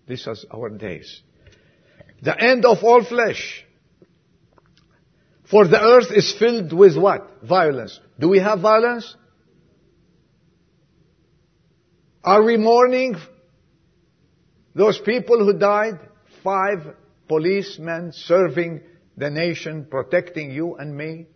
These 0.08 0.28
are 0.28 0.36
our 0.54 0.70
days. 0.70 1.22
The 2.22 2.40
end 2.40 2.66
of 2.66 2.84
all 2.84 3.04
flesh. 3.04 3.66
For 5.52 5.68
the 5.68 5.82
earth 5.82 6.12
is 6.16 6.34
filled 6.40 6.72
with 6.72 6.98
what? 6.98 7.44
Violence. 7.44 8.00
Do 8.18 8.30
we 8.30 8.40
have 8.40 8.62
violence? 8.62 9.16
Are 12.24 12.42
we 12.42 12.56
mourning 12.56 13.18
those 14.74 14.98
people 15.00 15.44
who 15.44 15.60
died? 15.60 16.00
Five 16.42 16.96
policemen 17.28 18.14
serving 18.14 18.82
the 19.18 19.30
nation, 19.30 19.86
protecting 19.92 20.52
you 20.52 20.76
and 20.76 20.96
me. 20.96 21.28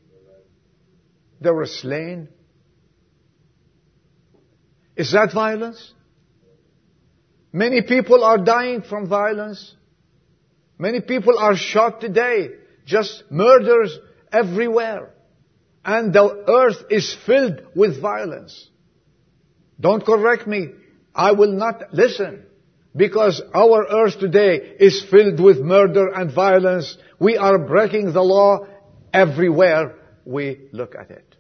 They 1.42 1.52
were 1.52 1.66
slain. 1.66 2.30
Is 4.96 5.12
that 5.12 5.34
violence? 5.34 5.94
Many 7.52 7.82
people 7.82 8.24
are 8.24 8.38
dying 8.38 8.82
from 8.82 9.10
violence. 9.10 9.76
Many 10.78 11.02
people 11.02 11.38
are 11.38 11.58
shot 11.58 12.00
today. 12.00 12.50
Just 12.86 13.24
murders 13.30 13.98
everywhere. 14.32 15.12
And 15.84 16.14
the 16.14 16.46
earth 16.48 16.86
is 16.90 17.16
filled 17.26 17.62
with 17.76 18.02
violence. 18.02 18.70
Don't 19.80 20.06
correct 20.06 20.48
me. 20.48 20.70
I 21.14 21.34
will 21.34 21.52
not 21.52 21.94
listen. 21.94 22.46
Because 22.96 23.42
our 23.54 23.86
earth 23.90 24.20
today 24.20 24.76
is 24.80 25.06
filled 25.12 25.40
with 25.40 25.60
murder 25.60 26.08
and 26.10 26.34
violence. 26.34 26.98
We 27.20 27.38
are 27.38 27.58
breaking 27.58 28.14
the 28.14 28.22
law 28.22 28.68
everywhere 29.14 29.96
we 30.24 30.62
look 30.72 30.96
at 30.96 31.12
it. 31.12 31.36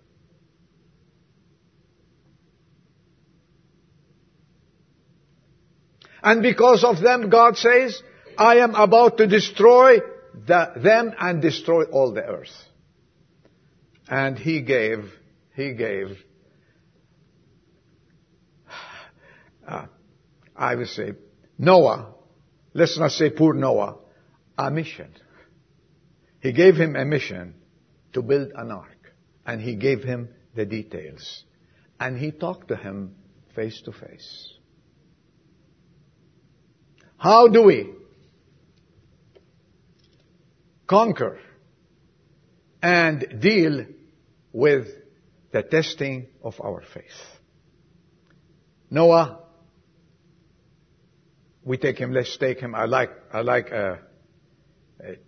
And 6.21 6.41
because 6.41 6.83
of 6.83 7.01
them, 7.01 7.29
God 7.29 7.55
says, 7.55 8.01
I 8.37 8.57
am 8.57 8.73
about 8.73 9.17
to 9.17 9.27
destroy 9.27 9.99
the, 10.47 10.71
them 10.77 11.13
and 11.19 11.41
destroy 11.41 11.83
all 11.83 12.13
the 12.13 12.23
earth. 12.23 12.55
And 14.07 14.37
He 14.37 14.61
gave, 14.61 15.11
He 15.55 15.73
gave 15.73 16.17
uh, 19.67 19.85
I 20.55 20.75
would 20.75 20.87
say, 20.87 21.13
Noah, 21.57 22.13
let's 22.73 22.97
not 22.97 23.11
say 23.11 23.29
poor 23.29 23.53
Noah, 23.53 23.97
a 24.57 24.71
mission. 24.71 25.11
He 26.39 26.51
gave 26.51 26.75
him 26.75 26.95
a 26.95 27.05
mission 27.05 27.55
to 28.13 28.21
build 28.21 28.51
an 28.55 28.71
ark. 28.71 28.91
And 29.45 29.61
he 29.61 29.75
gave 29.75 30.03
him 30.03 30.29
the 30.55 30.65
details. 30.65 31.43
And 31.99 32.17
he 32.17 32.31
talked 32.31 32.67
to 32.69 32.75
him 32.75 33.15
face 33.55 33.81
to 33.83 33.91
face. 33.91 34.53
How 37.17 37.47
do 37.47 37.63
we 37.63 37.91
conquer 40.87 41.39
and 42.81 43.39
deal 43.39 43.85
with 44.51 44.87
the 45.51 45.63
testing 45.63 46.27
of 46.43 46.59
our 46.61 46.81
faith? 46.93 47.03
Noah 48.89 49.45
we 51.65 51.77
take 51.77 51.97
him, 51.97 52.11
let's 52.13 52.37
take 52.37 52.59
him. 52.59 52.75
I 52.75 52.85
like, 52.85 53.09
I 53.33 53.41
like 53.41 53.71
uh, 53.71 53.75
uh, 53.75 53.97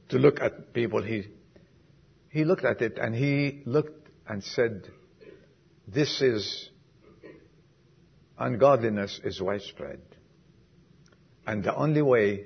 to 0.09 0.17
look 0.19 0.39
at 0.39 0.71
people. 0.71 1.01
He, 1.01 1.27
he 2.29 2.45
looked 2.45 2.63
at 2.63 2.81
it 2.81 2.99
and 2.99 3.13
he 3.13 3.63
looked 3.65 4.07
and 4.27 4.43
said, 4.43 4.87
this 5.87 6.21
is, 6.21 6.69
ungodliness 8.37 9.19
is 9.23 9.41
widespread. 9.41 9.99
And 11.47 11.63
the 11.63 11.75
only 11.75 12.03
way 12.03 12.45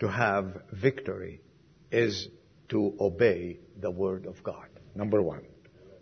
to 0.00 0.08
have 0.08 0.62
victory 0.72 1.40
is 1.90 2.28
to 2.68 2.94
obey 3.00 3.60
the 3.80 3.90
Word 3.90 4.26
of 4.26 4.42
God. 4.42 4.68
Number 4.94 5.22
one, 5.22 5.42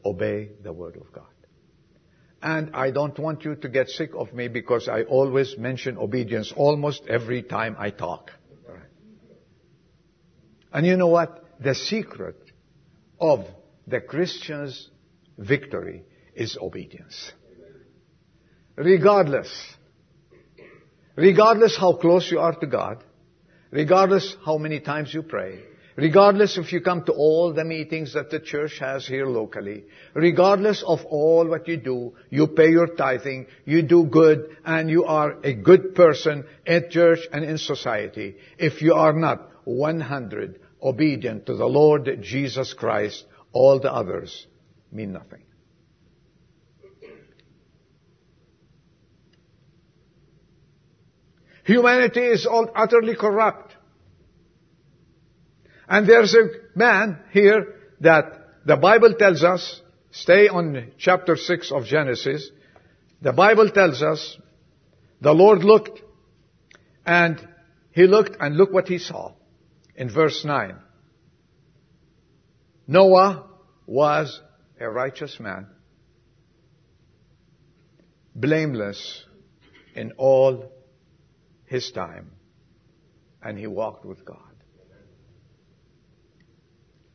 obey 0.05 0.51
the 0.63 0.73
Word 0.73 0.97
of 0.97 1.13
God. 1.13 1.25
And 2.43 2.77
I 2.77 2.91
don't 2.91 3.19
want 3.19 3.45
you 3.45 3.57
to 3.57 3.69
get 3.69 3.89
sick 3.89 4.11
of 4.15 4.33
me 4.33 4.49
because 4.49 4.89
I 4.89 5.03
always 5.03 5.57
mention 5.59 5.97
obedience 5.97 6.53
almost 6.55 7.03
every 7.09 7.43
time 7.43 7.77
I 7.79 7.91
talk. 7.91 8.31
And 10.73 10.87
you 10.87 10.97
know 10.97 11.09
what? 11.09 11.43
The 11.61 11.75
secret 11.75 12.37
of 13.19 13.47
the 13.87 14.01
Christian's 14.01 14.91
victory 15.39 16.05
is 16.35 16.59
obedience. 16.61 17.33
Regardless. 18.77 19.51
Regardless 21.15 21.79
how 21.79 21.95
close 21.95 22.31
you 22.31 22.41
are 22.41 22.55
to 22.55 22.67
God. 22.67 23.03
Regardless 23.71 24.37
how 24.45 24.59
many 24.59 24.81
times 24.81 25.13
you 25.13 25.23
pray. 25.23 25.61
Regardless 25.97 26.59
if 26.59 26.75
you 26.75 26.83
come 26.83 27.05
to 27.05 27.13
all 27.13 27.55
the 27.55 27.65
meetings 27.65 28.13
that 28.13 28.31
the 28.31 28.39
church 28.39 28.79
has 28.81 29.07
here 29.07 29.27
locally, 29.27 29.85
regardless 30.13 30.85
of 30.87 31.01
all 31.07 31.49
what 31.49 31.67
you 31.67 31.79
do, 31.79 32.13
you 32.29 32.49
pay 32.49 32.69
your 32.69 32.89
tithing, 32.89 33.47
you 33.65 33.81
do 33.81 34.05
good, 34.05 34.59
and 34.67 34.91
you 34.91 35.07
are 35.07 35.39
a 35.43 35.55
good 35.55 35.95
person 35.95 36.45
at 36.67 36.91
church 36.91 37.21
and 37.33 37.45
in 37.45 37.57
society. 37.57 38.37
If 38.59 38.83
you 38.83 38.93
are 38.93 39.15
not 39.15 39.51
100 39.65 40.61
obedient 40.83 41.47
to 41.47 41.57
the 41.57 41.67
Lord 41.67 42.19
Jesus 42.21 42.75
Christ, 42.75 43.25
all 43.53 43.81
the 43.81 43.91
others 43.91 44.47
mean 44.93 45.13
nothing. 45.13 45.46
Humanity 51.67 52.21
is 52.21 52.47
all 52.47 52.71
utterly 52.77 53.17
corrupt. 53.17 53.75
And 55.89 56.09
there's 56.09 56.33
a 56.35 56.79
man 56.79 57.19
here 57.33 57.75
that 58.01 58.65
the 58.65 58.77
Bible 58.77 59.15
tells 59.15 59.43
us, 59.43 59.81
stay 60.13 60.47
on 60.49 60.93
chapter 60.97 61.35
6 61.35 61.73
of 61.73 61.85
Genesis, 61.85 62.51
the 63.21 63.33
Bible 63.33 63.69
tells 63.71 64.01
us 64.01 64.39
the 65.21 65.33
Lord 65.33 65.65
looked 65.65 66.03
and 67.05 67.37
he 67.91 68.07
looked 68.07 68.37
and 68.39 68.57
look 68.57 68.73
what 68.73 68.87
he 68.87 68.99
saw 68.99 69.33
in 69.97 70.09
verse 70.09 70.45
9. 70.45 70.77
Noah 72.87 73.45
was 73.87 74.41
a 74.79 74.89
righteous 74.89 75.41
man, 75.41 75.67
blameless 78.37 79.25
in 79.97 80.13
all 80.13 80.76
his 81.67 81.91
time, 81.91 82.31
and 83.43 83.59
he 83.59 83.67
walked 83.67 84.05
with 84.05 84.25
God. 84.25 84.39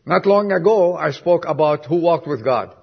Not 0.05 0.25
long 0.25 0.51
ago, 0.51 0.95
I 0.95 1.11
spoke 1.11 1.45
about 1.47 1.85
who 1.85 1.97
walked 1.97 2.27
with 2.27 2.43
God. 2.43 2.75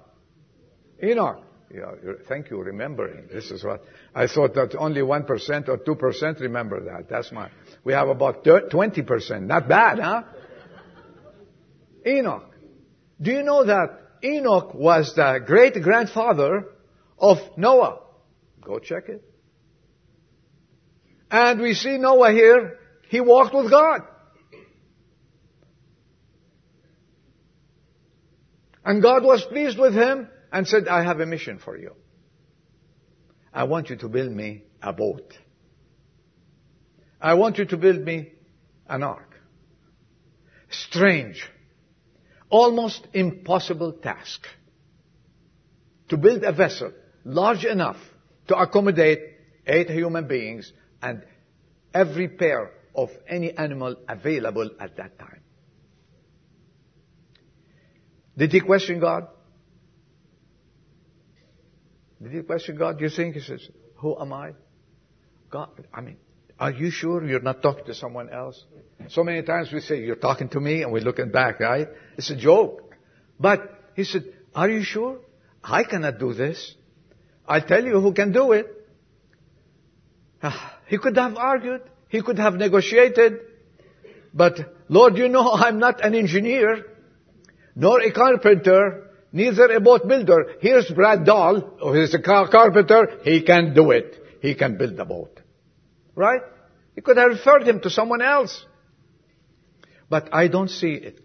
Enoch. 1.03 1.43
Yeah, 1.73 1.91
thank 2.27 2.49
you 2.49 2.59
remembering. 2.59 3.27
This 3.31 3.51
is 3.51 3.63
what 3.63 3.83
I 4.15 4.25
thought 4.25 4.55
that 4.55 4.75
only 4.75 5.01
1% 5.01 5.69
or 5.69 5.77
2% 5.77 6.39
remember 6.39 6.83
that. 6.85 7.07
That's 7.09 7.31
my, 7.31 7.51
we 7.83 7.93
have 7.93 8.07
about 8.07 8.43
20%. 8.43 9.41
Not 9.43 9.67
bad, 9.67 9.99
huh? 9.99 10.23
Enoch. 12.07 12.51
Do 13.21 13.31
you 13.31 13.43
know 13.43 13.65
that 13.65 13.99
Enoch 14.23 14.73
was 14.73 15.13
the 15.15 15.39
great 15.45 15.79
grandfather 15.83 16.65
of 17.19 17.37
Noah? 17.55 17.99
Go 18.61 18.79
check 18.79 19.09
it. 19.09 19.28
And 21.31 21.61
we 21.61 21.73
see 21.73 21.97
Noah 21.97 22.31
here, 22.31 22.77
he 23.09 23.21
walked 23.21 23.53
with 23.53 23.69
God. 23.69 24.01
And 28.83 29.01
God 29.01 29.23
was 29.23 29.43
pleased 29.43 29.77
with 29.77 29.93
him 29.93 30.27
and 30.51 30.67
said, 30.67 30.87
I 30.87 31.03
have 31.03 31.19
a 31.19 31.25
mission 31.25 31.59
for 31.59 31.77
you. 31.77 31.93
I 33.53 33.65
want 33.65 33.89
you 33.89 33.97
to 33.97 34.09
build 34.09 34.31
me 34.31 34.63
a 34.81 34.93
boat. 34.93 35.33
I 37.21 37.33
want 37.33 37.57
you 37.57 37.65
to 37.65 37.77
build 37.77 38.01
me 38.01 38.31
an 38.87 39.03
ark. 39.03 39.29
Strange, 40.69 41.47
almost 42.49 43.07
impossible 43.13 43.93
task. 43.93 44.47
To 46.09 46.17
build 46.17 46.43
a 46.43 46.51
vessel 46.51 46.91
large 47.23 47.65
enough 47.65 47.97
to 48.47 48.55
accommodate 48.55 49.19
eight 49.67 49.89
human 49.89 50.27
beings 50.27 50.71
and 51.01 51.23
every 51.93 52.27
pair 52.27 52.71
of 52.95 53.09
any 53.27 53.51
animal 53.51 53.95
available 54.07 54.69
at 54.79 54.97
that 54.97 55.17
time. 55.17 55.41
Did 58.37 58.51
he 58.51 58.61
question 58.61 58.99
God? 58.99 59.27
Did 62.21 62.31
he 62.31 62.41
question 62.41 62.77
God? 62.77 62.99
You 63.01 63.09
think 63.09 63.35
he 63.35 63.41
says, 63.41 63.67
Who 63.97 64.19
am 64.19 64.33
I? 64.33 64.51
God, 65.49 65.69
I 65.93 66.01
mean, 66.01 66.17
are 66.59 66.71
you 66.71 66.91
sure 66.91 67.25
you're 67.25 67.41
not 67.41 67.61
talking 67.61 67.85
to 67.85 67.93
someone 67.93 68.29
else? 68.29 68.63
So 69.09 69.23
many 69.23 69.41
times 69.43 69.71
we 69.71 69.79
say, 69.79 69.99
You're 69.99 70.15
talking 70.15 70.49
to 70.49 70.59
me, 70.59 70.83
and 70.83 70.91
we're 70.91 71.01
looking 71.03 71.31
back, 71.31 71.59
right? 71.59 71.87
It's 72.17 72.29
a 72.29 72.35
joke. 72.35 72.95
But 73.39 73.91
he 73.95 74.03
said, 74.03 74.23
Are 74.53 74.69
you 74.69 74.83
sure? 74.83 75.19
I 75.63 75.83
cannot 75.83 76.19
do 76.19 76.33
this. 76.33 76.75
I'll 77.47 77.65
tell 77.65 77.83
you 77.83 77.99
who 77.99 78.13
can 78.13 78.31
do 78.31 78.51
it. 78.53 78.67
Ah, 80.41 80.78
He 80.89 80.97
could 80.97 81.15
have 81.17 81.37
argued. 81.37 81.81
He 82.09 82.21
could 82.23 82.39
have 82.39 82.55
negotiated. 82.55 83.39
But 84.33 84.59
Lord, 84.89 85.17
you 85.17 85.29
know 85.29 85.51
I'm 85.53 85.77
not 85.77 86.03
an 86.03 86.15
engineer, 86.15 86.85
nor 87.75 88.01
a 88.01 88.11
carpenter, 88.11 89.11
neither 89.31 89.65
a 89.71 89.79
boat 89.79 90.07
builder. 90.07 90.55
Here's 90.59 90.89
Brad 90.89 91.25
Dahl, 91.25 91.61
who's 91.79 92.13
a 92.15 92.21
car- 92.21 92.49
carpenter. 92.49 93.19
He 93.23 93.43
can 93.43 93.75
do 93.75 93.91
it. 93.91 94.15
He 94.41 94.55
can 94.55 94.77
build 94.77 94.99
a 94.99 95.05
boat. 95.05 95.39
Right? 96.15 96.41
He 96.95 97.01
could 97.01 97.17
have 97.17 97.29
referred 97.29 97.67
him 97.67 97.81
to 97.81 97.91
someone 97.91 98.23
else. 98.23 98.65
But 100.09 100.33
I 100.33 100.47
don't 100.47 100.69
see 100.69 100.93
it 100.93 101.21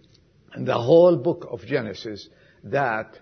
in 0.54 0.66
the 0.66 0.78
whole 0.78 1.16
book 1.16 1.48
of 1.50 1.64
Genesis 1.64 2.28
that 2.64 3.18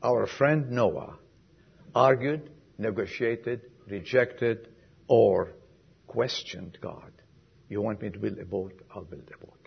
our 0.00 0.28
friend 0.28 0.70
Noah 0.70 1.16
argued, 1.92 2.50
negotiated, 2.78 3.62
rejected, 3.88 4.68
or 5.08 5.52
questioned 6.06 6.78
God. 6.80 7.12
You 7.68 7.80
want 7.80 8.02
me 8.02 8.10
to 8.10 8.18
build 8.18 8.38
a 8.38 8.44
boat? 8.44 8.72
I'll 8.94 9.04
build 9.04 9.30
a 9.34 9.44
boat. 9.44 9.64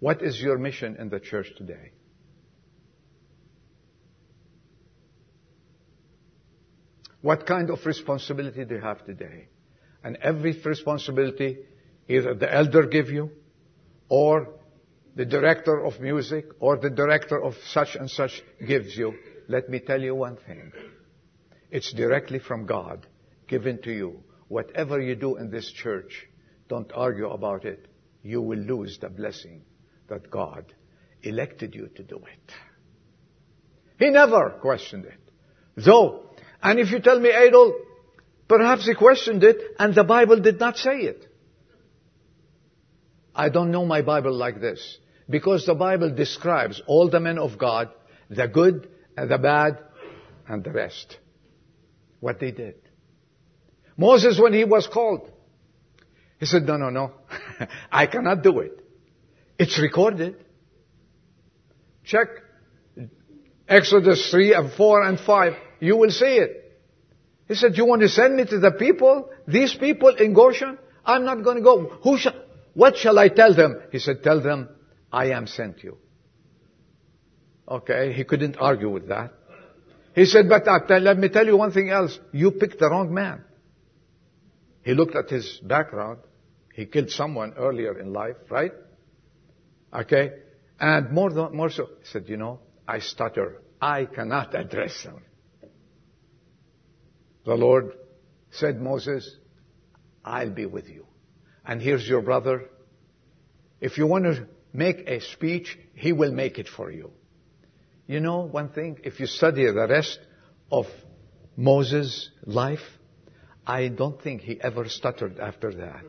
What 0.00 0.22
is 0.22 0.40
your 0.40 0.58
mission 0.58 0.96
in 0.98 1.10
the 1.10 1.20
church 1.20 1.48
today? 1.56 1.92
What 7.20 7.46
kind 7.46 7.68
of 7.68 7.84
responsibility 7.84 8.64
do 8.64 8.76
you 8.76 8.80
have 8.80 9.04
today? 9.04 9.48
And 10.02 10.16
every 10.22 10.58
responsibility, 10.64 11.58
either 12.08 12.34
the 12.34 12.52
elder 12.52 12.86
give 12.86 13.10
you, 13.10 13.30
or 14.08 14.48
the 15.16 15.26
director 15.26 15.84
of 15.84 16.00
music, 16.00 16.46
or 16.60 16.78
the 16.78 16.88
director 16.88 17.42
of 17.42 17.54
such 17.68 17.94
and 17.94 18.10
such 18.10 18.42
gives 18.66 18.96
you. 18.96 19.14
Let 19.48 19.68
me 19.68 19.80
tell 19.80 20.00
you 20.00 20.14
one 20.14 20.38
thing. 20.46 20.72
It's 21.70 21.92
directly 21.92 22.38
from 22.38 22.66
God, 22.66 23.06
given 23.46 23.80
to 23.82 23.92
you. 23.92 24.22
Whatever 24.48 25.00
you 25.00 25.14
do 25.14 25.36
in 25.36 25.50
this 25.50 25.70
church, 25.70 26.26
don't 26.68 26.90
argue 26.92 27.28
about 27.30 27.64
it. 27.64 27.86
You 28.22 28.42
will 28.42 28.58
lose 28.58 28.98
the 29.00 29.08
blessing 29.08 29.62
that 30.08 30.30
God 30.30 30.72
elected 31.22 31.74
you 31.74 31.88
to 31.96 32.02
do 32.02 32.16
it. 32.16 32.52
He 33.98 34.10
never 34.10 34.50
questioned 34.60 35.04
it. 35.04 35.20
Though, 35.76 36.30
and 36.62 36.78
if 36.78 36.90
you 36.90 37.00
tell 37.00 37.20
me, 37.20 37.30
Adol, 37.30 37.72
perhaps 38.48 38.86
he 38.86 38.94
questioned 38.94 39.44
it 39.44 39.58
and 39.78 39.94
the 39.94 40.04
Bible 40.04 40.40
did 40.40 40.58
not 40.58 40.76
say 40.76 41.02
it. 41.02 41.26
I 43.34 43.48
don't 43.48 43.70
know 43.70 43.86
my 43.86 44.02
Bible 44.02 44.34
like 44.34 44.60
this. 44.60 44.98
Because 45.28 45.64
the 45.64 45.74
Bible 45.74 46.10
describes 46.12 46.82
all 46.88 47.08
the 47.08 47.20
men 47.20 47.38
of 47.38 47.56
God, 47.56 47.90
the 48.28 48.48
good 48.48 48.88
and 49.16 49.30
the 49.30 49.38
bad 49.38 49.78
and 50.48 50.64
the 50.64 50.72
rest. 50.72 51.18
What 52.20 52.38
they 52.38 52.50
did. 52.50 52.76
Moses, 53.96 54.38
when 54.38 54.52
he 54.52 54.64
was 54.64 54.86
called, 54.86 55.30
he 56.38 56.46
said, 56.46 56.64
no, 56.64 56.76
no, 56.76 56.90
no. 56.90 57.12
I 57.92 58.06
cannot 58.06 58.42
do 58.42 58.60
it. 58.60 58.84
It's 59.58 59.78
recorded. 59.78 60.36
Check 62.04 62.28
Exodus 63.68 64.30
3 64.30 64.54
and 64.54 64.72
4 64.72 65.02
and 65.02 65.20
5. 65.20 65.52
You 65.80 65.96
will 65.96 66.10
see 66.10 66.36
it. 66.36 66.80
He 67.46 67.54
said, 67.54 67.76
you 67.76 67.84
want 67.84 68.02
to 68.02 68.08
send 68.08 68.36
me 68.36 68.44
to 68.44 68.58
the 68.58 68.70
people? 68.70 69.30
These 69.46 69.74
people 69.74 70.14
in 70.16 70.34
Goshen? 70.34 70.78
I'm 71.04 71.24
not 71.24 71.42
going 71.42 71.56
to 71.56 71.62
go. 71.62 71.88
Who 72.02 72.16
shall, 72.16 72.34
what 72.74 72.96
shall 72.96 73.18
I 73.18 73.28
tell 73.28 73.54
them? 73.54 73.80
He 73.92 73.98
said, 73.98 74.22
tell 74.22 74.40
them, 74.40 74.68
I 75.12 75.30
am 75.32 75.46
sent 75.46 75.82
you. 75.82 75.98
Okay, 77.68 78.12
he 78.12 78.24
couldn't 78.24 78.56
argue 78.56 78.90
with 78.90 79.08
that. 79.08 79.32
He 80.14 80.24
said, 80.24 80.48
but 80.48 80.66
let 80.88 81.18
me 81.18 81.28
tell 81.28 81.46
you 81.46 81.56
one 81.56 81.72
thing 81.72 81.90
else. 81.90 82.18
You 82.32 82.50
picked 82.50 82.78
the 82.78 82.90
wrong 82.90 83.14
man. 83.14 83.44
He 84.82 84.94
looked 84.94 85.14
at 85.14 85.30
his 85.30 85.60
background. 85.62 86.18
He 86.74 86.86
killed 86.86 87.10
someone 87.10 87.54
earlier 87.56 87.98
in 87.98 88.12
life, 88.12 88.36
right? 88.48 88.72
Okay? 89.92 90.30
And 90.78 91.10
more, 91.10 91.30
than, 91.30 91.54
more 91.54 91.70
so, 91.70 91.86
he 92.00 92.06
said, 92.06 92.28
you 92.28 92.36
know, 92.36 92.60
I 92.88 93.00
stutter. 93.00 93.60
I 93.80 94.06
cannot 94.06 94.54
address 94.54 95.02
them. 95.04 95.22
The 97.44 97.54
Lord 97.54 97.92
said, 98.50 98.80
Moses, 98.80 99.36
I'll 100.24 100.50
be 100.50 100.66
with 100.66 100.88
you. 100.88 101.06
And 101.64 101.80
here's 101.80 102.06
your 102.08 102.22
brother. 102.22 102.68
If 103.80 103.98
you 103.98 104.06
want 104.06 104.24
to 104.24 104.46
make 104.72 105.08
a 105.08 105.20
speech, 105.20 105.78
he 105.94 106.12
will 106.12 106.32
make 106.32 106.58
it 106.58 106.68
for 106.68 106.90
you. 106.90 107.12
You 108.10 108.18
know 108.18 108.40
one 108.40 108.70
thing? 108.70 108.98
If 109.04 109.20
you 109.20 109.26
study 109.26 109.66
the 109.66 109.86
rest 109.86 110.18
of 110.72 110.86
Moses' 111.56 112.28
life, 112.44 112.82
I 113.64 113.86
don't 113.86 114.20
think 114.20 114.40
he 114.40 114.60
ever 114.60 114.88
stuttered 114.88 115.38
after 115.38 115.72
that. 115.74 116.02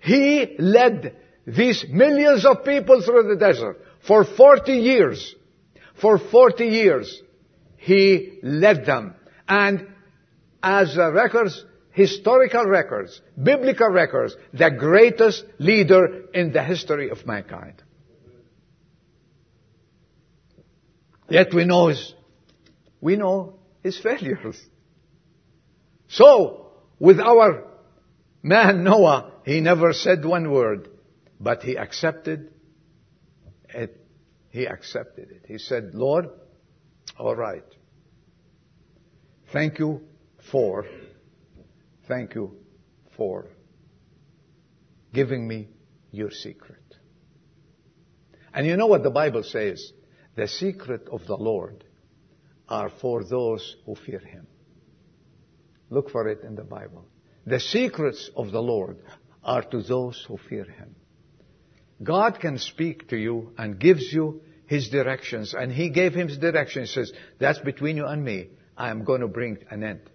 He 0.00 0.56
led 0.58 1.14
these 1.46 1.84
millions 1.88 2.44
of 2.44 2.64
people 2.64 3.02
through 3.02 3.28
the 3.28 3.36
desert 3.36 3.80
for 4.08 4.24
40 4.24 4.72
years. 4.72 5.32
For 6.00 6.18
40 6.18 6.64
years, 6.64 7.22
he 7.76 8.40
led 8.42 8.84
them. 8.84 9.14
And 9.46 9.86
as 10.60 10.96
the 10.96 11.12
records, 11.12 11.64
historical 11.94 12.64
records, 12.66 13.20
biblical 13.40 13.88
records, 13.88 14.36
the 14.52 14.70
greatest 14.70 15.44
leader 15.58 16.24
in 16.34 16.52
the 16.52 16.62
history 16.62 17.08
of 17.08 17.24
mankind. 17.24 17.82
Yet 21.28 21.54
we 21.54 21.64
know 21.64 21.86
his, 21.88 22.14
we 23.00 23.16
know 23.16 23.60
his 23.82 23.98
failures. 23.98 24.60
So, 26.08 26.72
with 26.98 27.20
our 27.20 27.64
man 28.42 28.82
Noah, 28.82 29.32
he 29.44 29.60
never 29.60 29.92
said 29.92 30.24
one 30.24 30.50
word, 30.50 30.88
but 31.40 31.62
he 31.62 31.78
accepted 31.78 32.52
it. 33.68 34.00
He 34.50 34.66
accepted 34.66 35.30
it. 35.30 35.44
He 35.46 35.58
said, 35.58 35.94
Lord, 35.94 36.28
all 37.18 37.34
right. 37.34 37.64
Thank 39.52 39.78
you 39.78 40.02
for, 40.50 40.84
thank 42.08 42.34
you 42.34 42.56
for 43.16 43.46
giving 45.12 45.46
me 45.46 45.68
your 46.10 46.30
secret. 46.30 46.82
And 48.52 48.66
you 48.66 48.76
know 48.76 48.86
what 48.86 49.02
the 49.02 49.10
Bible 49.10 49.42
says? 49.42 49.92
The 50.36 50.48
secret 50.48 51.08
of 51.10 51.26
the 51.26 51.36
Lord 51.36 51.84
are 52.68 52.90
for 53.00 53.24
those 53.24 53.76
who 53.84 53.94
fear 53.94 54.20
Him. 54.20 54.46
Look 55.90 56.10
for 56.10 56.28
it 56.28 56.42
in 56.42 56.54
the 56.54 56.64
Bible. 56.64 57.06
The 57.46 57.60
secrets 57.60 58.30
of 58.36 58.52
the 58.52 58.62
Lord 58.62 58.98
are 59.42 59.62
to 59.62 59.82
those 59.82 60.24
who 60.26 60.38
fear 60.48 60.64
Him. 60.64 60.94
God 62.02 62.40
can 62.40 62.58
speak 62.58 63.08
to 63.08 63.16
you 63.16 63.52
and 63.58 63.78
gives 63.78 64.12
you 64.12 64.42
His 64.66 64.88
directions. 64.88 65.54
And 65.54 65.70
He 65.70 65.90
gave 65.90 66.14
him 66.14 66.28
His 66.28 66.38
direction. 66.38 66.82
He 66.82 66.88
says, 66.88 67.12
that's 67.38 67.58
between 67.60 67.96
you 67.96 68.06
and 68.06 68.24
me. 68.24 68.48
I 68.76 68.90
am 68.90 69.04
going 69.04 69.20
to 69.20 69.28
bring 69.28 69.58
an 69.70 69.84
end. 69.84 70.10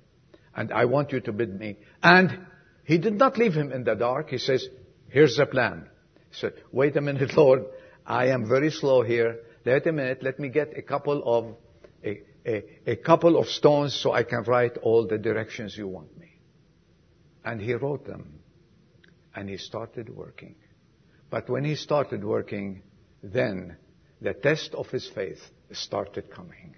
And 0.60 0.74
I 0.74 0.84
want 0.84 1.14
you 1.14 1.22
to 1.22 1.32
bid 1.32 1.58
me. 1.58 1.78
And 2.04 2.38
He 2.84 2.98
did 2.98 3.14
not 3.14 3.38
leave 3.38 3.54
him 3.54 3.72
in 3.72 3.86
the 3.86 3.96
dark. 3.96 4.30
He 4.30 4.40
says, 4.40 4.68
here's 5.08 5.38
the 5.38 5.46
plan. 5.46 5.88
He 6.32 6.36
said, 6.36 6.54
wait 6.74 6.98
a 6.98 7.02
minute, 7.02 7.32
Lord. 7.38 7.64
I 8.06 8.28
am 8.28 8.46
very 8.46 8.70
slow 8.70 9.02
here. 9.02 9.40
Wait 9.66 9.88
a 9.88 9.94
minute. 9.94 10.22
Let 10.22 10.38
me 10.38 10.50
get 10.50 10.78
a 10.78 10.82
couple 10.82 11.24
of, 11.24 11.56
a, 12.04 12.22
a, 12.46 12.92
a 12.92 12.96
couple 12.98 13.38
of 13.38 13.48
stones 13.48 13.94
so 13.96 14.12
I 14.12 14.24
can 14.24 14.44
write 14.44 14.76
all 14.80 15.08
the 15.08 15.18
directions 15.18 15.78
you 15.78 15.88
want 15.88 16.18
me. 16.20 16.42
And 17.46 17.62
he 17.62 17.74
wrote 17.76 18.06
them. 18.06 18.40
And 19.34 19.48
he 19.48 19.56
started 19.56 20.10
working. 20.10 20.56
But 21.30 21.50
when 21.50 21.64
he 21.64 21.76
started 21.76 22.22
working, 22.22 22.82
then 23.24 23.78
the 24.20 24.34
test 24.34 24.76
of 24.76 24.88
his 24.88 25.08
faith 25.08 25.40
started 25.72 26.30
coming. 26.30 26.76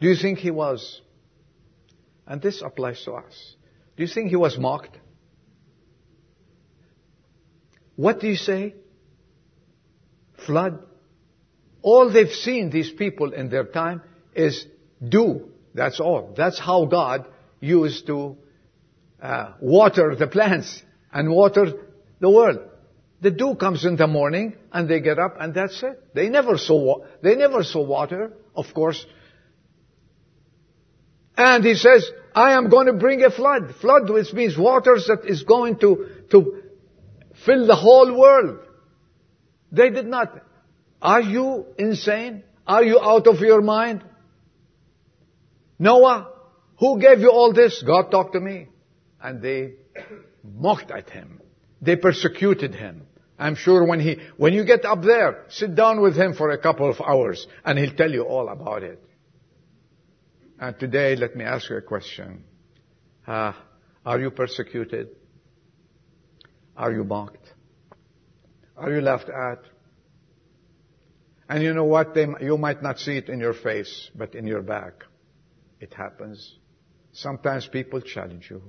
Do 0.00 0.08
you 0.08 0.16
think 0.16 0.38
he 0.38 0.50
was, 0.50 1.02
and 2.26 2.40
this 2.40 2.62
applies 2.62 3.02
to 3.04 3.12
us, 3.12 3.56
do 3.96 4.02
you 4.02 4.08
think 4.08 4.30
he 4.30 4.36
was 4.36 4.58
mocked? 4.58 4.98
What 7.96 8.20
do 8.20 8.28
you 8.28 8.36
say? 8.36 8.74
Flood? 10.46 10.82
All 11.82 12.10
they've 12.10 12.32
seen, 12.32 12.70
these 12.70 12.90
people 12.90 13.32
in 13.32 13.50
their 13.50 13.64
time, 13.64 14.02
is 14.34 14.66
dew. 15.06 15.50
That's 15.74 16.00
all. 16.00 16.32
That's 16.36 16.58
how 16.58 16.86
God 16.86 17.26
used 17.60 18.06
to 18.06 18.36
uh, 19.20 19.52
water 19.60 20.14
the 20.16 20.26
plants 20.26 20.82
and 21.12 21.30
water 21.30 21.72
the 22.20 22.30
world. 22.30 22.60
The 23.20 23.30
dew 23.30 23.54
comes 23.54 23.84
in 23.84 23.96
the 23.96 24.06
morning 24.06 24.56
and 24.72 24.88
they 24.88 25.00
get 25.00 25.18
up 25.18 25.36
and 25.38 25.52
that's 25.52 25.82
it. 25.82 26.14
They 26.14 26.30
never 26.30 26.56
saw, 26.56 27.04
they 27.22 27.36
never 27.36 27.62
saw 27.62 27.84
water, 27.84 28.32
of 28.56 28.72
course. 28.72 29.04
And 31.42 31.64
he 31.64 31.74
says, 31.74 32.06
I 32.34 32.52
am 32.52 32.68
going 32.68 32.86
to 32.86 32.92
bring 32.92 33.22
a 33.22 33.30
flood. 33.30 33.74
Flood, 33.80 34.10
which 34.10 34.30
means 34.34 34.58
waters 34.58 35.06
that 35.08 35.24
is 35.24 35.42
going 35.42 35.78
to, 35.78 36.06
to 36.32 36.62
fill 37.46 37.66
the 37.66 37.74
whole 37.74 38.14
world. 38.14 38.58
They 39.72 39.88
did 39.88 40.06
not. 40.06 40.38
Are 41.00 41.22
you 41.22 41.64
insane? 41.78 42.42
Are 42.66 42.84
you 42.84 43.00
out 43.00 43.26
of 43.26 43.40
your 43.40 43.62
mind? 43.62 44.04
Noah, 45.78 46.30
who 46.78 47.00
gave 47.00 47.20
you 47.20 47.30
all 47.30 47.54
this? 47.54 47.82
God 47.86 48.10
talked 48.10 48.34
to 48.34 48.40
me. 48.40 48.66
And 49.22 49.40
they 49.40 49.76
mocked 50.44 50.90
at 50.90 51.08
him. 51.08 51.40
They 51.80 51.96
persecuted 51.96 52.74
him. 52.74 53.06
I'm 53.38 53.54
sure 53.54 53.86
when 53.86 54.00
he, 54.00 54.18
when 54.36 54.52
you 54.52 54.66
get 54.66 54.84
up 54.84 55.02
there, 55.02 55.46
sit 55.48 55.74
down 55.74 56.02
with 56.02 56.16
him 56.16 56.34
for 56.34 56.50
a 56.50 56.58
couple 56.58 56.90
of 56.90 57.00
hours 57.00 57.46
and 57.64 57.78
he'll 57.78 57.94
tell 57.94 58.10
you 58.10 58.24
all 58.24 58.50
about 58.50 58.82
it. 58.82 59.02
And 60.60 60.78
today, 60.78 61.16
let 61.16 61.34
me 61.34 61.42
ask 61.42 61.70
you 61.70 61.78
a 61.78 61.80
question. 61.80 62.44
Uh, 63.26 63.54
are 64.04 64.20
you 64.20 64.30
persecuted? 64.30 65.08
Are 66.76 66.92
you 66.92 67.02
mocked? 67.02 67.54
Are 68.76 68.92
you 68.92 69.00
laughed 69.00 69.30
at? 69.30 69.62
And 71.48 71.62
you 71.62 71.72
know 71.72 71.84
what? 71.84 72.14
They, 72.14 72.26
you 72.42 72.58
might 72.58 72.82
not 72.82 72.98
see 72.98 73.16
it 73.16 73.30
in 73.30 73.40
your 73.40 73.54
face, 73.54 74.10
but 74.14 74.34
in 74.34 74.46
your 74.46 74.60
back. 74.60 75.04
It 75.80 75.94
happens. 75.94 76.58
Sometimes 77.12 77.66
people 77.66 78.02
challenge 78.02 78.50
you. 78.50 78.62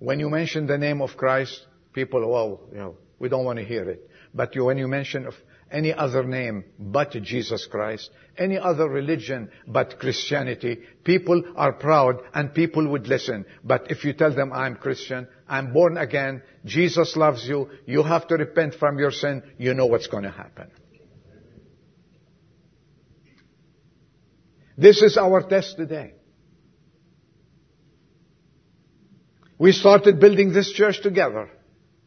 When 0.00 0.18
you 0.18 0.28
mention 0.28 0.66
the 0.66 0.76
name 0.76 1.02
of 1.02 1.16
Christ, 1.16 1.66
people, 1.92 2.28
well, 2.28 2.62
you 2.72 2.78
know, 2.78 2.96
we 3.20 3.28
don't 3.28 3.44
want 3.44 3.60
to 3.60 3.64
hear 3.64 3.88
it. 3.88 4.10
But 4.34 4.56
you, 4.56 4.64
when 4.64 4.76
you 4.76 4.88
mention 4.88 5.26
of 5.28 5.34
any 5.70 5.92
other 5.92 6.24
name 6.24 6.64
but 6.78 7.10
Jesus 7.12 7.66
Christ, 7.66 8.10
any 8.36 8.58
other 8.58 8.88
religion 8.88 9.50
but 9.66 9.98
Christianity, 9.98 10.80
people 11.04 11.42
are 11.56 11.72
proud 11.72 12.22
and 12.34 12.54
people 12.54 12.88
would 12.88 13.06
listen. 13.06 13.44
But 13.62 13.90
if 13.90 14.04
you 14.04 14.12
tell 14.12 14.34
them 14.34 14.52
I'm 14.52 14.76
Christian, 14.76 15.28
I'm 15.48 15.72
born 15.72 15.96
again, 15.96 16.42
Jesus 16.64 17.16
loves 17.16 17.46
you, 17.46 17.70
you 17.86 18.02
have 18.02 18.26
to 18.28 18.36
repent 18.36 18.74
from 18.74 18.98
your 18.98 19.12
sin, 19.12 19.42
you 19.58 19.74
know 19.74 19.86
what's 19.86 20.06
going 20.08 20.24
to 20.24 20.30
happen. 20.30 20.70
This 24.76 25.02
is 25.02 25.18
our 25.18 25.42
test 25.42 25.76
today. 25.76 26.14
We 29.58 29.72
started 29.72 30.18
building 30.18 30.54
this 30.54 30.72
church 30.72 31.02
together. 31.02 31.50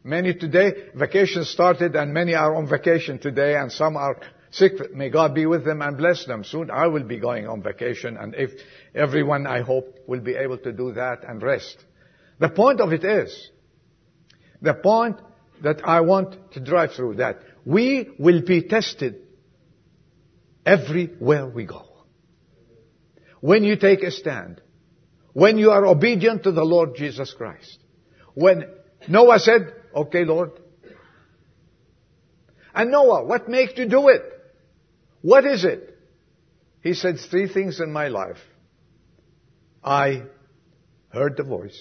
Many 0.06 0.34
today, 0.34 0.90
vacation 0.94 1.44
started 1.44 1.96
and 1.96 2.12
many 2.12 2.34
are 2.34 2.54
on 2.54 2.68
vacation 2.68 3.18
today 3.18 3.56
and 3.56 3.72
some 3.72 3.96
are 3.96 4.20
sick. 4.50 4.94
May 4.94 5.08
God 5.08 5.34
be 5.34 5.46
with 5.46 5.64
them 5.64 5.80
and 5.80 5.96
bless 5.96 6.26
them. 6.26 6.44
Soon 6.44 6.70
I 6.70 6.88
will 6.88 7.04
be 7.04 7.18
going 7.18 7.48
on 7.48 7.62
vacation 7.62 8.18
and 8.18 8.34
if 8.34 8.50
everyone 8.94 9.46
I 9.46 9.62
hope 9.62 9.98
will 10.06 10.20
be 10.20 10.34
able 10.34 10.58
to 10.58 10.72
do 10.72 10.92
that 10.92 11.24
and 11.26 11.42
rest. 11.42 11.82
The 12.38 12.50
point 12.50 12.82
of 12.82 12.92
it 12.92 13.02
is, 13.02 13.50
the 14.60 14.74
point 14.74 15.16
that 15.62 15.80
I 15.88 16.02
want 16.02 16.52
to 16.52 16.60
drive 16.60 16.92
through 16.92 17.14
that 17.14 17.40
we 17.64 18.10
will 18.18 18.42
be 18.42 18.60
tested 18.60 19.22
everywhere 20.66 21.46
we 21.46 21.64
go. 21.64 21.86
When 23.40 23.64
you 23.64 23.76
take 23.76 24.02
a 24.02 24.10
stand, 24.10 24.60
when 25.32 25.56
you 25.56 25.70
are 25.70 25.86
obedient 25.86 26.42
to 26.42 26.52
the 26.52 26.64
Lord 26.64 26.94
Jesus 26.94 27.32
Christ. 27.32 27.78
When 28.34 28.64
Noah 29.08 29.38
said, 29.38 29.72
okay 29.94 30.24
Lord. 30.24 30.52
And 32.74 32.90
Noah, 32.90 33.24
what 33.24 33.48
makes 33.48 33.78
you 33.78 33.88
do 33.88 34.08
it? 34.08 34.22
What 35.22 35.46
is 35.46 35.64
it? 35.64 35.96
He 36.82 36.94
said 36.94 37.18
three 37.30 37.48
things 37.48 37.80
in 37.80 37.92
my 37.92 38.08
life. 38.08 38.38
I 39.82 40.24
heard 41.10 41.36
the 41.36 41.44
voice. 41.44 41.80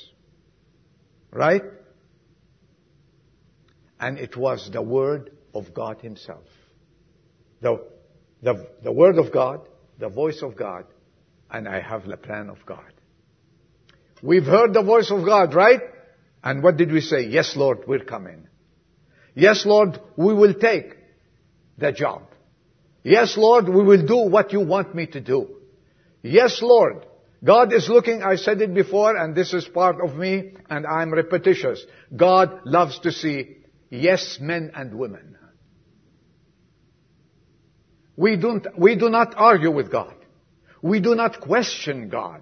Right? 1.31 1.63
And 3.99 4.19
it 4.19 4.37
was 4.37 4.69
the 4.71 4.81
word 4.81 5.31
of 5.53 5.73
God 5.73 5.99
himself. 6.01 6.45
The, 7.61 7.83
the, 8.41 8.67
the 8.83 8.91
word 8.91 9.17
of 9.17 9.31
God, 9.31 9.61
the 9.97 10.09
voice 10.09 10.41
of 10.41 10.55
God, 10.55 10.85
and 11.49 11.67
I 11.67 11.79
have 11.79 12.05
the 12.05 12.17
plan 12.17 12.49
of 12.49 12.65
God. 12.65 12.91
We've 14.21 14.45
heard 14.45 14.73
the 14.73 14.83
voice 14.83 15.11
of 15.11 15.25
God, 15.25 15.53
right? 15.53 15.81
And 16.43 16.61
what 16.61 16.77
did 16.77 16.91
we 16.91 17.01
say? 17.01 17.27
Yes, 17.27 17.55
Lord, 17.55 17.79
we're 17.87 18.03
coming. 18.03 18.47
Yes, 19.35 19.65
Lord, 19.65 19.99
we 20.15 20.33
will 20.33 20.53
take 20.53 20.95
the 21.77 21.91
job. 21.91 22.23
Yes, 23.03 23.37
Lord, 23.37 23.67
we 23.67 23.83
will 23.83 24.05
do 24.05 24.29
what 24.29 24.53
you 24.53 24.61
want 24.61 24.93
me 24.93 25.07
to 25.07 25.21
do. 25.21 25.55
Yes, 26.21 26.61
Lord. 26.61 27.05
God 27.43 27.73
is 27.73 27.89
looking, 27.89 28.23
I 28.23 28.37
said 28.37 28.61
it 28.61 28.73
before, 28.73 29.17
and 29.17 29.35
this 29.35 29.53
is 29.53 29.65
part 29.65 29.99
of 30.01 30.15
me, 30.15 30.53
and 30.69 30.85
I'm 30.85 31.11
repetitious. 31.11 31.85
God 32.15 32.61
loves 32.63 32.99
to 32.99 33.11
see 33.11 33.57
yes 33.89 34.37
men 34.39 34.71
and 34.73 34.97
women. 34.97 35.37
We 38.15 38.37
don't, 38.37 38.65
we 38.77 38.95
do 38.95 39.09
not 39.09 39.33
argue 39.35 39.71
with 39.71 39.91
God. 39.91 40.15
We 40.81 41.01
do 41.01 41.15
not 41.15 41.41
question 41.41 42.07
God. 42.09 42.41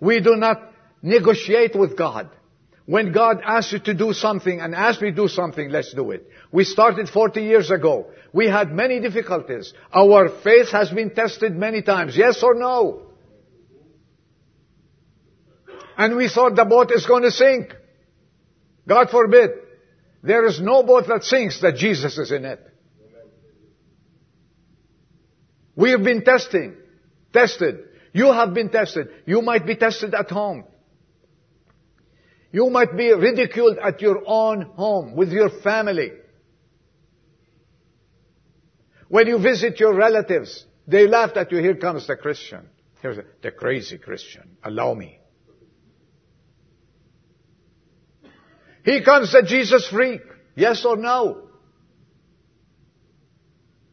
We 0.00 0.20
do 0.20 0.34
not 0.34 0.74
Negotiate 1.04 1.76
with 1.76 1.98
God. 1.98 2.30
When 2.86 3.12
God 3.12 3.40
asks 3.42 3.72
you 3.72 3.78
to 3.80 3.94
do 3.94 4.12
something 4.12 4.60
and 4.60 4.74
asks 4.74 5.00
me 5.00 5.10
to 5.10 5.16
do 5.16 5.28
something, 5.28 5.70
let's 5.70 5.94
do 5.94 6.10
it. 6.10 6.28
We 6.52 6.64
started 6.64 7.08
40 7.08 7.40
years 7.40 7.70
ago. 7.70 8.08
We 8.32 8.46
had 8.46 8.72
many 8.72 9.00
difficulties. 9.00 9.72
Our 9.92 10.28
faith 10.42 10.70
has 10.72 10.90
been 10.90 11.14
tested 11.14 11.56
many 11.56 11.80
times. 11.80 12.14
Yes 12.16 12.42
or 12.42 12.54
no? 12.54 13.06
And 15.96 16.16
we 16.16 16.28
thought 16.28 16.56
the 16.56 16.64
boat 16.64 16.90
is 16.90 17.06
going 17.06 17.22
to 17.22 17.30
sink. 17.30 17.74
God 18.86 19.08
forbid. 19.10 19.50
There 20.22 20.46
is 20.46 20.60
no 20.60 20.82
boat 20.82 21.04
that 21.08 21.24
sinks 21.24 21.60
that 21.62 21.76
Jesus 21.76 22.18
is 22.18 22.32
in 22.32 22.44
it. 22.44 22.60
We 25.76 25.90
have 25.90 26.02
been 26.02 26.24
testing, 26.24 26.76
tested. 27.32 27.80
You 28.12 28.32
have 28.32 28.54
been 28.54 28.68
tested. 28.68 29.08
You 29.26 29.42
might 29.42 29.66
be 29.66 29.74
tested 29.74 30.14
at 30.14 30.30
home. 30.30 30.64
You 32.54 32.70
might 32.70 32.96
be 32.96 33.12
ridiculed 33.12 33.78
at 33.78 34.00
your 34.00 34.22
own 34.24 34.62
home 34.76 35.16
with 35.16 35.32
your 35.32 35.50
family. 35.64 36.12
When 39.08 39.26
you 39.26 39.40
visit 39.40 39.80
your 39.80 39.92
relatives, 39.92 40.64
they 40.86 41.08
laughed 41.08 41.36
at 41.36 41.50
you. 41.50 41.58
Here 41.58 41.74
comes 41.74 42.06
the 42.06 42.14
Christian. 42.14 42.68
Here's 43.02 43.18
the 43.42 43.50
crazy 43.50 43.98
Christian. 43.98 44.56
Allow 44.62 44.94
me. 44.94 45.18
Here 48.84 49.02
comes 49.02 49.32
the 49.32 49.42
Jesus 49.42 49.88
freak. 49.88 50.22
Yes 50.54 50.84
or 50.84 50.96
no? 50.96 51.48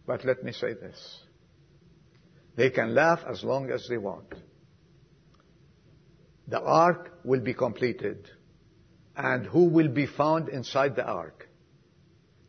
But 0.06 0.24
let 0.24 0.44
me 0.44 0.52
say 0.52 0.76
this. 0.76 1.20
They 2.56 2.70
can 2.70 2.94
laugh 2.94 3.22
as 3.28 3.44
long 3.44 3.72
as 3.72 3.88
they 3.90 3.98
want. 3.98 4.36
The 6.48 6.62
ark 6.62 7.22
will 7.24 7.40
be 7.40 7.56
completed 7.56 8.30
and 9.22 9.46
who 9.46 9.66
will 9.66 9.88
be 9.88 10.08
found 10.08 10.50
inside 10.50 10.96
the 10.96 11.06
ark? 11.06 11.48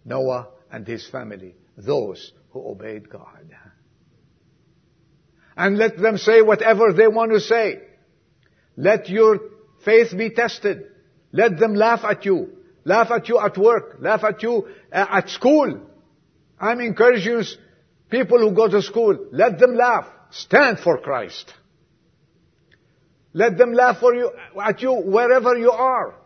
Noah 0.07 0.49
and 0.71 0.87
his 0.87 1.07
family, 1.07 1.55
those 1.77 2.33
who 2.51 2.67
obeyed 2.67 3.11
God. 3.11 3.55
And 5.55 5.77
let 5.77 5.99
them 5.99 6.17
say 6.17 6.41
whatever 6.41 6.95
they 6.95 7.09
want 7.09 7.33
to 7.33 7.41
say. 7.41 7.83
Let 8.75 9.11
your 9.11 9.39
faith 9.85 10.17
be 10.17 10.31
tested. 10.31 10.87
Let 11.31 11.59
them 11.59 11.75
laugh 11.75 12.05
at 12.05 12.25
you. 12.25 12.57
Laugh 12.85 13.11
at 13.11 13.29
you 13.29 13.39
at 13.39 13.59
work. 13.59 13.99
Laugh 14.01 14.25
at 14.25 14.43
you 14.43 14.67
uh, 14.91 15.07
at 15.11 15.29
school. 15.29 15.79
I'm 16.59 16.81
encouraging 16.81 17.45
people 18.09 18.39
who 18.39 18.53
go 18.53 18.69
to 18.69 18.81
school. 18.81 19.27
Let 19.31 19.59
them 19.59 19.75
laugh. 19.75 20.07
Stand 20.31 20.79
for 20.79 20.99
Christ. 20.99 21.53
Let 23.35 23.59
them 23.59 23.75
laugh 23.75 23.99
for 24.01 24.15
you, 24.15 24.31
at 24.61 24.81
you 24.81 24.95
wherever 24.95 25.55
you 25.57 25.71
are. 25.71 26.22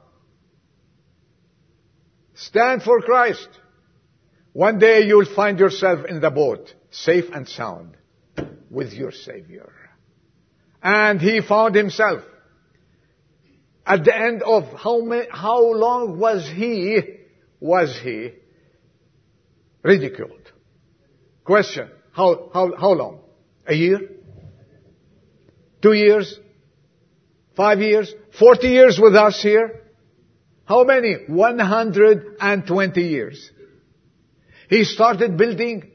Stand 2.37 2.83
for 2.83 3.01
Christ. 3.01 3.49
One 4.53 4.79
day 4.79 5.07
you'll 5.07 5.35
find 5.35 5.59
yourself 5.59 6.05
in 6.07 6.21
the 6.21 6.31
boat, 6.31 6.73
safe 6.91 7.25
and 7.33 7.49
sound, 7.49 7.97
with 8.71 8.93
your 8.93 9.11
Savior. 9.11 9.73
And 10.83 11.21
he 11.21 11.41
found 11.41 11.75
himself. 11.75 12.23
At 13.87 14.05
the 14.05 14.15
end 14.15 14.43
of 14.43 14.65
how 14.65 15.01
many, 15.01 15.27
how 15.31 15.63
long 15.73 16.19
was 16.19 16.47
he, 16.47 17.01
was 17.59 17.99
he 18.03 18.33
ridiculed? 19.83 20.53
Question. 21.45 21.91
How, 22.13 22.51
how, 22.53 22.77
how 22.77 22.93
long? 22.93 23.21
A 23.67 23.75
year? 23.75 24.01
Two 25.81 25.93
years? 25.93 26.39
Five 27.57 27.81
years? 27.81 28.13
Forty 28.39 28.69
years 28.69 28.99
with 29.01 29.15
us 29.15 29.41
here? 29.43 29.86
How 30.67 30.85
many? 30.85 31.15
120 31.29 33.01
years. 33.01 33.51
He 34.69 34.85
started 34.85 35.37
building, 35.37 35.93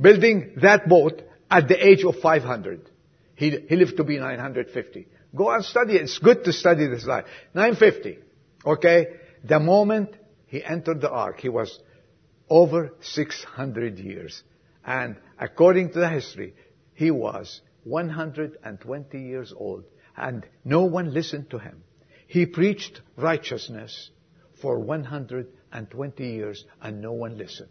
building 0.00 0.56
that 0.62 0.88
boat 0.88 1.22
at 1.50 1.68
the 1.68 1.86
age 1.86 2.04
of 2.04 2.16
500. 2.16 2.90
He, 3.36 3.50
he 3.68 3.76
lived 3.76 3.98
to 3.98 4.04
be 4.04 4.18
950. 4.18 5.08
Go 5.36 5.50
and 5.50 5.64
study 5.64 5.96
it. 5.96 6.02
It's 6.02 6.18
good 6.18 6.44
to 6.44 6.52
study 6.52 6.86
this 6.86 7.04
life. 7.04 7.26
950. 7.54 8.18
Okay? 8.64 9.06
The 9.44 9.60
moment 9.60 10.16
he 10.46 10.64
entered 10.64 11.02
the 11.02 11.10
ark, 11.10 11.40
he 11.40 11.50
was 11.50 11.78
over 12.48 12.94
600 13.02 13.98
years. 13.98 14.42
And 14.86 15.16
according 15.38 15.92
to 15.92 15.98
the 15.98 16.08
history, 16.08 16.54
he 16.94 17.10
was 17.10 17.60
120 17.82 19.20
years 19.20 19.52
old. 19.54 19.84
And 20.16 20.46
no 20.64 20.84
one 20.84 21.12
listened 21.12 21.50
to 21.50 21.58
him. 21.58 21.82
He 22.26 22.46
preached 22.46 23.00
righteousness 23.16 24.10
for 24.60 24.78
120 24.78 26.24
years 26.26 26.64
and 26.80 27.00
no 27.00 27.12
one 27.12 27.36
listened. 27.38 27.68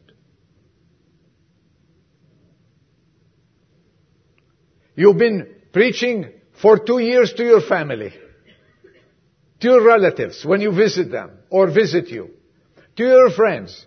You've 4.95 5.17
been 5.17 5.47
preaching 5.71 6.31
for 6.61 6.77
two 6.77 6.99
years 6.99 7.33
to 7.33 7.43
your 7.43 7.61
family, 7.61 8.13
to 9.59 9.67
your 9.67 9.83
relatives 9.83 10.45
when 10.45 10.61
you 10.61 10.71
visit 10.71 11.11
them 11.11 11.31
or 11.49 11.71
visit 11.71 12.09
you, 12.09 12.29
to 12.97 13.03
your 13.03 13.31
friends, 13.31 13.85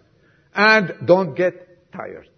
and 0.55 0.95
don't 1.07 1.35
get 1.37 1.93
tired. 1.93 2.29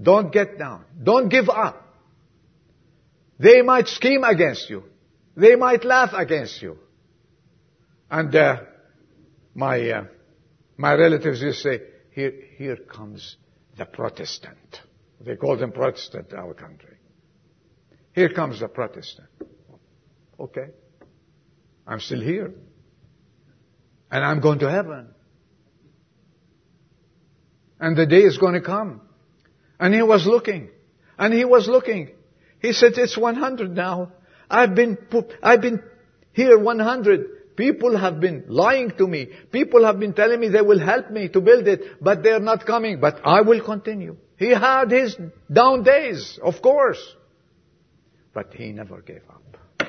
Don't 0.00 0.32
get 0.32 0.58
down. 0.58 0.84
Don't 1.02 1.28
give 1.28 1.48
up. 1.48 1.82
They 3.38 3.62
might 3.62 3.88
scheme 3.88 4.22
against 4.24 4.70
you. 4.70 4.84
They 5.36 5.56
might 5.56 5.84
laugh 5.84 6.10
against 6.14 6.62
you. 6.62 6.78
And 8.12 8.36
uh, 8.36 8.60
my 9.54 9.88
uh, 9.88 10.04
my 10.76 10.92
relatives 10.92 11.40
used 11.40 11.62
to 11.62 11.78
say, 11.78 11.82
"Here, 12.10 12.34
here 12.58 12.76
comes 12.76 13.38
the 13.78 13.86
Protestant." 13.86 14.82
They 15.18 15.36
call 15.36 15.56
them 15.56 15.72
Protestant 15.72 16.30
in 16.30 16.38
our 16.38 16.52
country. 16.52 16.96
Here 18.14 18.28
comes 18.28 18.60
the 18.60 18.68
Protestant. 18.68 19.28
Okay. 20.38 20.66
I'm 21.86 22.00
still 22.00 22.20
here. 22.20 22.52
And 24.10 24.22
I'm 24.22 24.40
going 24.40 24.58
to 24.58 24.70
heaven. 24.70 25.14
And 27.80 27.96
the 27.96 28.04
day 28.04 28.22
is 28.22 28.36
going 28.36 28.54
to 28.54 28.60
come. 28.60 29.00
And 29.80 29.94
he 29.94 30.02
was 30.02 30.26
looking. 30.26 30.68
And 31.18 31.32
he 31.32 31.46
was 31.46 31.66
looking. 31.66 32.10
He 32.60 32.72
said, 32.74 32.92
it's 32.96 33.16
100 33.16 33.74
now. 33.74 34.12
I've 34.50 34.74
been, 34.74 34.98
I've 35.42 35.62
been 35.62 35.82
here 36.34 36.58
100. 36.58 37.41
People 37.62 37.96
have 37.96 38.18
been 38.18 38.44
lying 38.48 38.90
to 38.98 39.06
me. 39.06 39.28
People 39.52 39.84
have 39.84 40.00
been 40.00 40.14
telling 40.14 40.40
me 40.40 40.48
they 40.48 40.62
will 40.62 40.80
help 40.80 41.12
me 41.12 41.28
to 41.28 41.40
build 41.40 41.68
it, 41.68 42.02
but 42.02 42.24
they're 42.24 42.40
not 42.40 42.66
coming. 42.66 42.98
But 42.98 43.20
I 43.24 43.42
will 43.42 43.60
continue. 43.64 44.16
He 44.36 44.48
had 44.48 44.90
his 44.90 45.16
down 45.52 45.84
days, 45.84 46.40
of 46.42 46.60
course. 46.60 47.00
But 48.34 48.52
he 48.52 48.72
never 48.72 49.00
gave 49.00 49.22
up. 49.30 49.88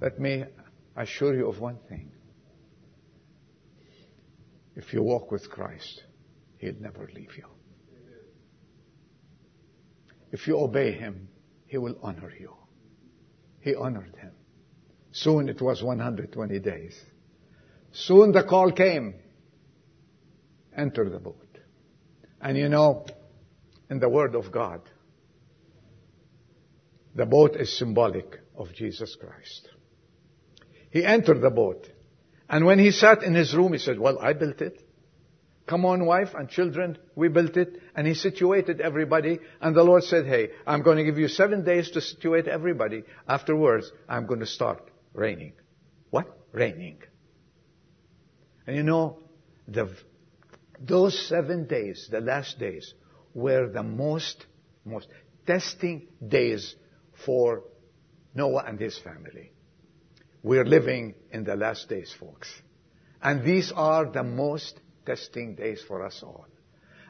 Let 0.00 0.18
me 0.18 0.46
assure 0.96 1.36
you 1.36 1.48
of 1.48 1.60
one 1.60 1.78
thing. 1.88 2.10
If 4.74 4.92
you 4.92 5.04
walk 5.04 5.30
with 5.30 5.48
Christ, 5.48 6.02
He'll 6.58 6.80
never 6.80 7.08
leave 7.14 7.36
you. 7.36 7.46
If 10.32 10.48
you 10.48 10.58
obey 10.58 10.90
Him, 10.90 11.28
He 11.66 11.78
will 11.78 11.96
honor 12.02 12.32
you. 12.36 12.52
He 13.60 13.76
honored 13.76 14.16
him. 14.16 14.32
Soon 15.12 15.48
it 15.50 15.60
was 15.60 15.82
120 15.82 16.58
days. 16.58 16.98
Soon 17.92 18.32
the 18.32 18.42
call 18.42 18.72
came. 18.72 19.14
Enter 20.74 21.08
the 21.08 21.18
boat. 21.18 21.36
And 22.40 22.56
you 22.56 22.70
know, 22.70 23.04
in 23.90 24.00
the 24.00 24.08
Word 24.08 24.34
of 24.34 24.50
God, 24.50 24.80
the 27.14 27.26
boat 27.26 27.56
is 27.56 27.76
symbolic 27.78 28.40
of 28.56 28.72
Jesus 28.72 29.14
Christ. 29.20 29.68
He 30.90 31.04
entered 31.04 31.42
the 31.42 31.50
boat. 31.50 31.88
And 32.48 32.64
when 32.64 32.78
he 32.78 32.90
sat 32.90 33.22
in 33.22 33.34
his 33.34 33.54
room, 33.54 33.74
he 33.74 33.78
said, 33.78 33.98
well, 33.98 34.18
I 34.18 34.32
built 34.32 34.62
it. 34.62 34.82
Come 35.66 35.84
on, 35.84 36.06
wife 36.06 36.30
and 36.34 36.48
children, 36.48 36.98
we 37.14 37.28
built 37.28 37.56
it. 37.56 37.80
And 37.94 38.06
he 38.06 38.14
situated 38.14 38.80
everybody. 38.80 39.38
And 39.60 39.76
the 39.76 39.84
Lord 39.84 40.04
said, 40.04 40.26
hey, 40.26 40.50
I'm 40.66 40.82
going 40.82 40.96
to 40.96 41.04
give 41.04 41.18
you 41.18 41.28
seven 41.28 41.64
days 41.64 41.90
to 41.92 42.00
situate 42.00 42.48
everybody. 42.48 43.04
Afterwards, 43.28 43.92
I'm 44.08 44.26
going 44.26 44.40
to 44.40 44.46
start 44.46 44.91
raining. 45.14 45.52
What? 46.10 46.26
Raining. 46.52 46.98
And 48.66 48.76
you 48.76 48.82
know, 48.82 49.18
the, 49.66 49.94
those 50.80 51.18
seven 51.28 51.66
days, 51.66 52.08
the 52.10 52.20
last 52.20 52.58
days, 52.58 52.94
were 53.34 53.68
the 53.68 53.82
most, 53.82 54.46
most 54.84 55.08
testing 55.46 56.08
days 56.26 56.74
for 57.24 57.64
Noah 58.34 58.64
and 58.66 58.78
his 58.78 58.98
family. 58.98 59.52
We're 60.42 60.64
living 60.64 61.14
in 61.30 61.44
the 61.44 61.56
last 61.56 61.88
days, 61.88 62.14
folks. 62.18 62.52
And 63.22 63.44
these 63.44 63.72
are 63.74 64.06
the 64.06 64.24
most 64.24 64.80
testing 65.06 65.54
days 65.54 65.82
for 65.86 66.04
us 66.04 66.20
all. 66.22 66.46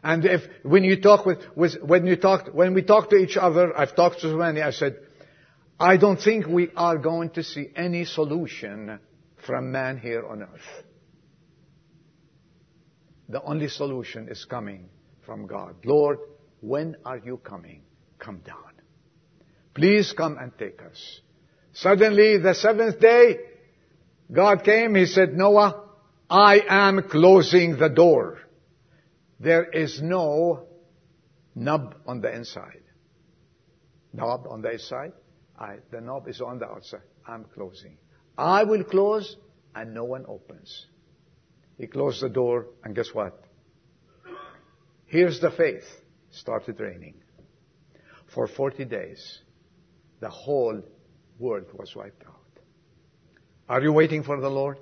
And 0.04 0.24
if, 0.24 0.42
when 0.62 0.84
you 0.84 1.00
talk 1.00 1.24
with, 1.24 1.38
with, 1.54 1.80
when 1.80 2.06
you 2.06 2.16
talk, 2.16 2.48
when 2.52 2.74
we 2.74 2.82
talk 2.82 3.08
to 3.10 3.16
each 3.16 3.36
other, 3.36 3.76
I've 3.76 3.94
talked 3.94 4.16
to 4.16 4.30
so 4.32 4.36
many, 4.36 4.60
I 4.60 4.72
said, 4.72 4.98
I 5.82 5.96
don't 5.96 6.22
think 6.22 6.46
we 6.46 6.70
are 6.76 6.96
going 6.96 7.30
to 7.30 7.42
see 7.42 7.68
any 7.74 8.04
solution 8.04 9.00
from 9.44 9.72
man 9.72 9.98
here 9.98 10.24
on 10.24 10.42
earth. 10.42 10.84
The 13.28 13.42
only 13.42 13.66
solution 13.66 14.28
is 14.28 14.44
coming 14.44 14.90
from 15.26 15.48
God. 15.48 15.74
Lord, 15.84 16.18
when 16.60 16.94
are 17.04 17.18
you 17.18 17.36
coming? 17.38 17.82
Come 18.20 18.38
down. 18.46 18.74
Please 19.74 20.12
come 20.12 20.38
and 20.38 20.56
take 20.56 20.80
us. 20.82 21.20
Suddenly, 21.72 22.38
the 22.38 22.54
seventh 22.54 23.00
day, 23.00 23.38
God 24.30 24.62
came, 24.62 24.94
He 24.94 25.06
said, 25.06 25.34
Noah, 25.34 25.82
I 26.30 26.60
am 26.68 27.08
closing 27.10 27.76
the 27.76 27.88
door. 27.88 28.38
There 29.40 29.64
is 29.64 30.00
no 30.00 30.68
knob 31.56 31.96
on 32.06 32.20
the 32.20 32.32
inside. 32.32 32.84
Knob 34.12 34.46
on 34.48 34.62
the 34.62 34.74
inside? 34.74 35.14
I, 35.58 35.76
the 35.90 36.00
knob 36.00 36.28
is 36.28 36.40
on 36.40 36.58
the 36.58 36.66
outside. 36.66 37.02
I'm 37.26 37.44
closing. 37.54 37.98
I 38.36 38.64
will 38.64 38.84
close 38.84 39.36
and 39.74 39.94
no 39.94 40.04
one 40.04 40.24
opens. 40.26 40.86
He 41.78 41.86
closed 41.86 42.22
the 42.22 42.28
door 42.28 42.66
and 42.84 42.94
guess 42.94 43.08
what? 43.12 43.44
Here's 45.06 45.40
the 45.40 45.50
faith. 45.50 45.84
Started 46.30 46.80
raining. 46.80 47.14
For 48.34 48.46
40 48.46 48.86
days, 48.86 49.40
the 50.20 50.30
whole 50.30 50.82
world 51.38 51.66
was 51.74 51.94
wiped 51.94 52.24
out. 52.26 52.36
Are 53.68 53.82
you 53.82 53.92
waiting 53.92 54.22
for 54.22 54.40
the 54.40 54.48
Lord? 54.48 54.78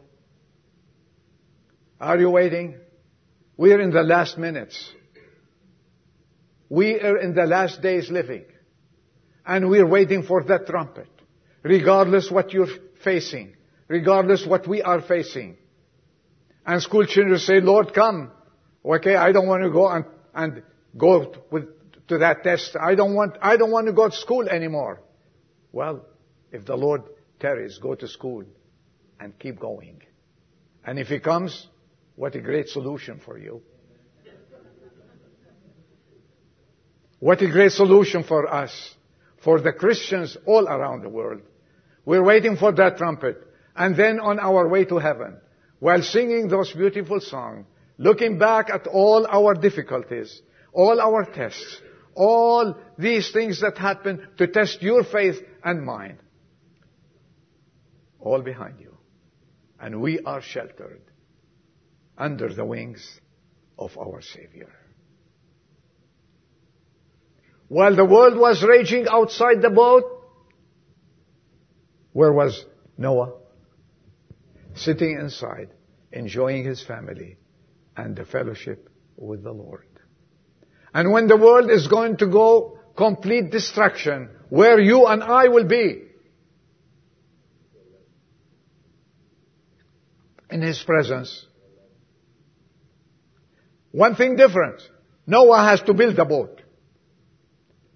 Are 2.00 2.18
you 2.18 2.30
waiting? 2.30 2.76
We 3.56 3.72
are 3.72 3.80
in 3.80 3.90
the 3.90 4.02
last 4.02 4.38
minutes. 4.38 4.92
We 6.68 7.00
are 7.00 7.18
in 7.18 7.34
the 7.34 7.46
last 7.46 7.82
days 7.82 8.10
living. 8.10 8.44
And 9.46 9.68
we're 9.68 9.86
waiting 9.86 10.22
for 10.22 10.42
that 10.44 10.66
trumpet. 10.66 11.08
Regardless 11.62 12.30
what 12.30 12.52
you're 12.52 12.68
facing. 13.02 13.56
Regardless 13.88 14.46
what 14.46 14.68
we 14.68 14.82
are 14.82 15.02
facing. 15.02 15.56
And 16.66 16.82
school 16.82 17.06
children 17.06 17.38
say, 17.38 17.60
Lord, 17.60 17.94
come. 17.94 18.30
Okay, 18.84 19.14
I 19.14 19.32
don't 19.32 19.46
want 19.46 19.62
to 19.62 19.70
go 19.70 19.88
and, 19.88 20.04
and 20.34 20.62
go 20.96 21.34
with, 21.50 21.68
to 22.08 22.18
that 22.18 22.42
test. 22.42 22.76
I 22.76 22.94
don't 22.94 23.14
want, 23.14 23.36
I 23.42 23.56
don't 23.56 23.70
want 23.70 23.86
to 23.86 23.92
go 23.92 24.08
to 24.08 24.14
school 24.14 24.48
anymore. 24.48 25.00
Well, 25.72 26.04
if 26.52 26.64
the 26.64 26.76
Lord 26.76 27.02
tarries, 27.38 27.78
go 27.78 27.94
to 27.94 28.08
school 28.08 28.44
and 29.18 29.38
keep 29.38 29.58
going. 29.58 30.02
And 30.84 30.98
if 30.98 31.08
He 31.08 31.20
comes, 31.20 31.66
what 32.16 32.34
a 32.34 32.40
great 32.40 32.68
solution 32.68 33.20
for 33.24 33.38
you. 33.38 33.62
What 37.18 37.42
a 37.42 37.50
great 37.50 37.72
solution 37.72 38.24
for 38.24 38.52
us, 38.52 38.94
for 39.44 39.60
the 39.60 39.72
Christians 39.72 40.36
all 40.46 40.66
around 40.66 41.02
the 41.02 41.08
world. 41.08 41.42
We're 42.04 42.24
waiting 42.24 42.56
for 42.56 42.72
that 42.72 42.96
trumpet. 42.96 43.46
And 43.74 43.96
then 43.96 44.20
on 44.20 44.38
our 44.38 44.68
way 44.68 44.84
to 44.86 44.98
heaven, 44.98 45.38
while 45.78 46.02
singing 46.02 46.48
those 46.48 46.72
beautiful 46.72 47.20
songs, 47.20 47.66
looking 47.98 48.38
back 48.38 48.70
at 48.70 48.86
all 48.86 49.26
our 49.26 49.54
difficulties, 49.54 50.42
all 50.72 51.00
our 51.00 51.24
tests, 51.24 51.80
all 52.14 52.76
these 52.98 53.30
things 53.32 53.60
that 53.60 53.78
happen 53.78 54.26
to 54.38 54.46
test 54.46 54.82
your 54.82 55.04
faith 55.04 55.36
and 55.64 55.84
mine, 55.84 56.18
all 58.18 58.42
behind 58.42 58.80
you. 58.80 58.96
And 59.78 60.00
we 60.02 60.20
are 60.20 60.42
sheltered 60.42 61.00
under 62.18 62.52
the 62.52 62.64
wings 62.64 63.20
of 63.78 63.96
our 63.96 64.20
Savior. 64.20 64.79
While 67.70 67.94
the 67.94 68.04
world 68.04 68.36
was 68.36 68.64
raging 68.64 69.06
outside 69.08 69.62
the 69.62 69.70
boat, 69.70 70.02
where 72.12 72.32
was 72.32 72.64
Noah? 72.98 73.34
Sitting 74.74 75.12
inside, 75.12 75.68
enjoying 76.10 76.64
his 76.64 76.82
family 76.82 77.36
and 77.96 78.16
the 78.16 78.24
fellowship 78.24 78.90
with 79.16 79.44
the 79.44 79.52
Lord. 79.52 79.86
And 80.92 81.12
when 81.12 81.28
the 81.28 81.36
world 81.36 81.70
is 81.70 81.86
going 81.86 82.16
to 82.16 82.26
go 82.26 82.80
complete 82.96 83.52
destruction, 83.52 84.30
where 84.48 84.80
you 84.80 85.06
and 85.06 85.22
I 85.22 85.46
will 85.46 85.68
be, 85.68 86.08
in 90.50 90.60
His 90.60 90.82
presence. 90.82 91.46
One 93.92 94.16
thing 94.16 94.34
different. 94.34 94.82
Noah 95.24 95.62
has 95.62 95.82
to 95.82 95.94
build 95.94 96.18
a 96.18 96.24
boat 96.24 96.59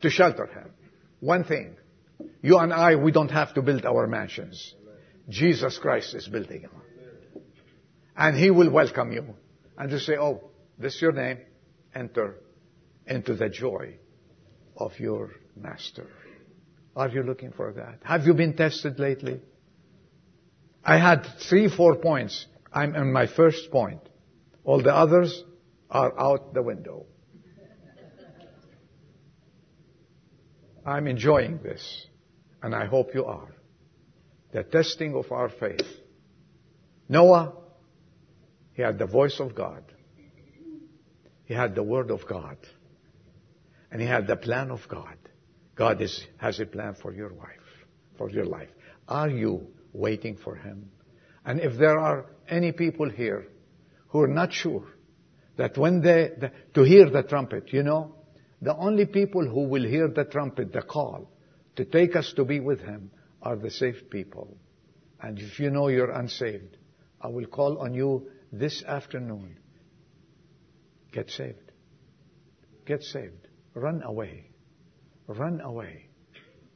to 0.04 0.10
shelter 0.10 0.46
him. 0.46 0.70
One 1.20 1.44
thing. 1.44 1.76
You 2.42 2.58
and 2.58 2.72
I, 2.72 2.96
we 2.96 3.10
don't 3.10 3.30
have 3.30 3.54
to 3.54 3.62
build 3.62 3.84
our 3.84 4.06
mansions. 4.06 4.74
Jesus 5.28 5.78
Christ 5.78 6.14
is 6.14 6.28
building 6.28 6.62
them. 6.62 6.82
And 8.16 8.36
He 8.36 8.50
will 8.50 8.70
welcome 8.70 9.12
you. 9.12 9.34
And 9.76 9.90
to 9.90 9.98
say, 9.98 10.16
oh, 10.16 10.50
this 10.78 10.94
is 10.96 11.02
your 11.02 11.12
name. 11.12 11.38
Enter 11.94 12.36
into 13.06 13.34
the 13.34 13.48
joy 13.48 13.96
of 14.76 14.92
your 15.00 15.30
master. 15.56 16.06
Are 16.94 17.08
you 17.08 17.22
looking 17.22 17.52
for 17.52 17.72
that? 17.72 17.98
Have 18.04 18.26
you 18.26 18.34
been 18.34 18.54
tested 18.54 18.98
lately? 19.00 19.40
I 20.84 20.98
had 20.98 21.26
three, 21.48 21.68
four 21.68 21.96
points. 21.96 22.46
I'm 22.72 22.94
on 22.94 23.12
my 23.12 23.26
first 23.26 23.70
point. 23.70 24.00
All 24.64 24.82
the 24.82 24.94
others 24.94 25.42
are 25.90 26.12
out 26.18 26.54
the 26.54 26.62
window. 26.62 27.06
I'm 30.86 31.06
enjoying 31.06 31.60
this, 31.62 32.06
and 32.62 32.74
I 32.74 32.86
hope 32.86 33.14
you 33.14 33.24
are. 33.24 33.48
The 34.52 34.62
testing 34.62 35.14
of 35.14 35.32
our 35.32 35.48
faith. 35.48 35.86
Noah, 37.08 37.54
he 38.74 38.82
had 38.82 38.98
the 38.98 39.06
voice 39.06 39.40
of 39.40 39.54
God. 39.54 39.82
He 41.46 41.54
had 41.54 41.74
the 41.74 41.82
word 41.82 42.10
of 42.10 42.26
God. 42.26 42.56
And 43.90 44.00
he 44.00 44.06
had 44.06 44.26
the 44.26 44.36
plan 44.36 44.70
of 44.70 44.80
God. 44.88 45.16
God 45.74 46.00
is, 46.00 46.24
has 46.38 46.60
a 46.60 46.66
plan 46.66 46.96
for 47.00 47.12
your 47.12 47.30
life, 47.30 47.86
for 48.16 48.30
your 48.30 48.44
life. 48.44 48.68
Are 49.08 49.28
you 49.28 49.68
waiting 49.92 50.36
for 50.36 50.54
him? 50.54 50.90
And 51.44 51.60
if 51.60 51.78
there 51.78 51.98
are 51.98 52.26
any 52.48 52.72
people 52.72 53.10
here 53.10 53.46
who 54.08 54.20
are 54.20 54.28
not 54.28 54.52
sure 54.52 54.86
that 55.56 55.76
when 55.76 56.00
they, 56.00 56.30
the, 56.38 56.52
to 56.74 56.82
hear 56.82 57.10
the 57.10 57.22
trumpet, 57.22 57.72
you 57.72 57.82
know, 57.82 58.14
the 58.62 58.76
only 58.76 59.06
people 59.06 59.46
who 59.46 59.68
will 59.68 59.84
hear 59.84 60.08
the 60.08 60.24
trumpet, 60.24 60.72
the 60.72 60.82
call, 60.82 61.30
to 61.76 61.84
take 61.84 62.16
us 62.16 62.32
to 62.36 62.44
be 62.44 62.60
with 62.60 62.80
him 62.80 63.10
are 63.42 63.56
the 63.56 63.70
saved 63.70 64.10
people. 64.10 64.56
And 65.20 65.38
if 65.38 65.58
you 65.58 65.70
know 65.70 65.88
you're 65.88 66.10
unsaved, 66.10 66.76
I 67.20 67.28
will 67.28 67.46
call 67.46 67.78
on 67.78 67.94
you 67.94 68.28
this 68.52 68.82
afternoon. 68.84 69.56
Get 71.12 71.30
saved. 71.30 71.72
Get 72.86 73.02
saved. 73.02 73.48
Run 73.74 74.02
away. 74.02 74.50
Run 75.26 75.60
away. 75.60 76.08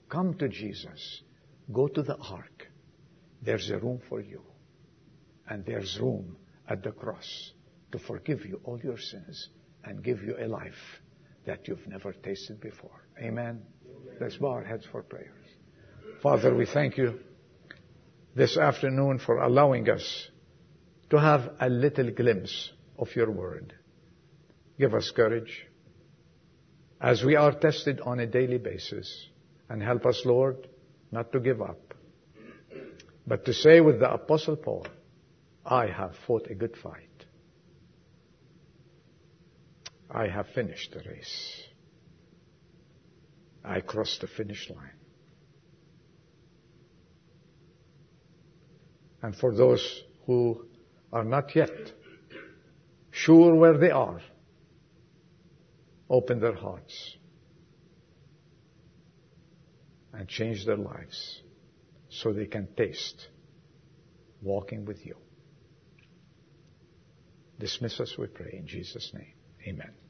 Come 0.09 0.35
to 0.39 0.49
Jesus. 0.49 1.23
Go 1.73 1.89
to 1.89 2.03
the 2.03 2.17
ark. 2.17 2.69
There's 3.43 3.71
a 3.71 3.79
room 3.79 4.01
for 4.09 4.21
you. 4.21 4.43
And 5.49 5.65
there's 5.65 5.99
room 6.01 6.37
at 6.69 6.83
the 6.83 6.93
cross 6.93 7.53
to 7.93 7.99
forgive 7.99 8.45
you 8.45 8.61
all 8.65 8.81
your 8.81 8.99
sins 8.99 9.49
and 9.85 10.03
give 10.03 10.23
you 10.23 10.37
a 10.39 10.47
life 10.47 11.01
that 11.47 11.67
you've 11.69 11.87
never 11.87 12.13
tasted 12.13 12.61
before. 12.61 13.05
Amen. 13.21 13.63
Let's 14.21 14.37
bow 14.37 14.49
our 14.49 14.65
heads 14.65 14.87
for 14.91 15.03
prayers. 15.03 15.35
Father, 16.23 16.55
we 16.55 16.67
thank 16.67 16.97
you 16.97 17.21
this 18.35 18.57
afternoon 18.57 19.19
for 19.19 19.39
allowing 19.39 19.89
us 19.89 20.29
to 21.11 21.19
have 21.19 21.51
a 21.61 21.69
little 21.69 22.11
glimpse 22.11 22.71
of 22.99 23.15
your 23.15 23.31
word. 23.31 23.75
Give 24.79 24.95
us 24.95 25.11
courage 25.11 25.67
as 27.01 27.25
we 27.25 27.37
are 27.37 27.53
tested 27.53 28.01
on 28.01 28.21
a 28.21 28.27
daily 28.27 28.59
basis 28.59 29.29
and 29.69 29.83
help 29.83 30.07
us, 30.07 30.23
Lord, 30.25 30.69
not 31.11 31.33
to 31.33 31.41
give 31.41 31.63
up, 31.63 31.95
but 33.27 33.45
to 33.45 33.53
say 33.55 33.81
with 33.81 34.01
the 34.01 34.13
apostle 34.13 34.57
Paul, 34.57 34.87
I 35.65 35.87
have 35.87 36.15
fought 36.27 36.49
a 36.51 36.55
good 36.55 36.77
fight. 36.77 37.08
I 40.11 40.29
have 40.29 40.47
finished 40.55 40.93
the 40.93 41.09
race. 41.09 41.63
I 43.65 43.81
crossed 43.81 44.23
the 44.23 44.27
finish 44.27 44.71
line. 44.71 44.99
And 49.23 49.37
for 49.37 49.55
those 49.55 50.03
who 50.27 50.67
are 51.13 51.25
not 51.25 51.55
yet 51.55 51.71
sure 53.11 53.55
where 53.55 53.77
they 53.77 53.91
are, 53.91 54.21
open 56.09 56.41
their 56.41 56.55
hearts 56.55 57.17
and 60.13 60.29
change 60.29 60.65
their 60.65 60.77
lives 60.77 61.43
so 62.09 62.33
they 62.33 62.47
can 62.47 62.69
taste 62.77 63.29
walking 64.41 64.85
with 64.85 65.05
you. 65.05 65.17
Dismiss 67.59 68.01
us, 68.01 68.17
we 68.17 68.29
pray, 68.29 68.55
in 68.57 68.67
Jesus' 68.67 69.13
name. 69.13 69.38
Amen. 69.69 70.08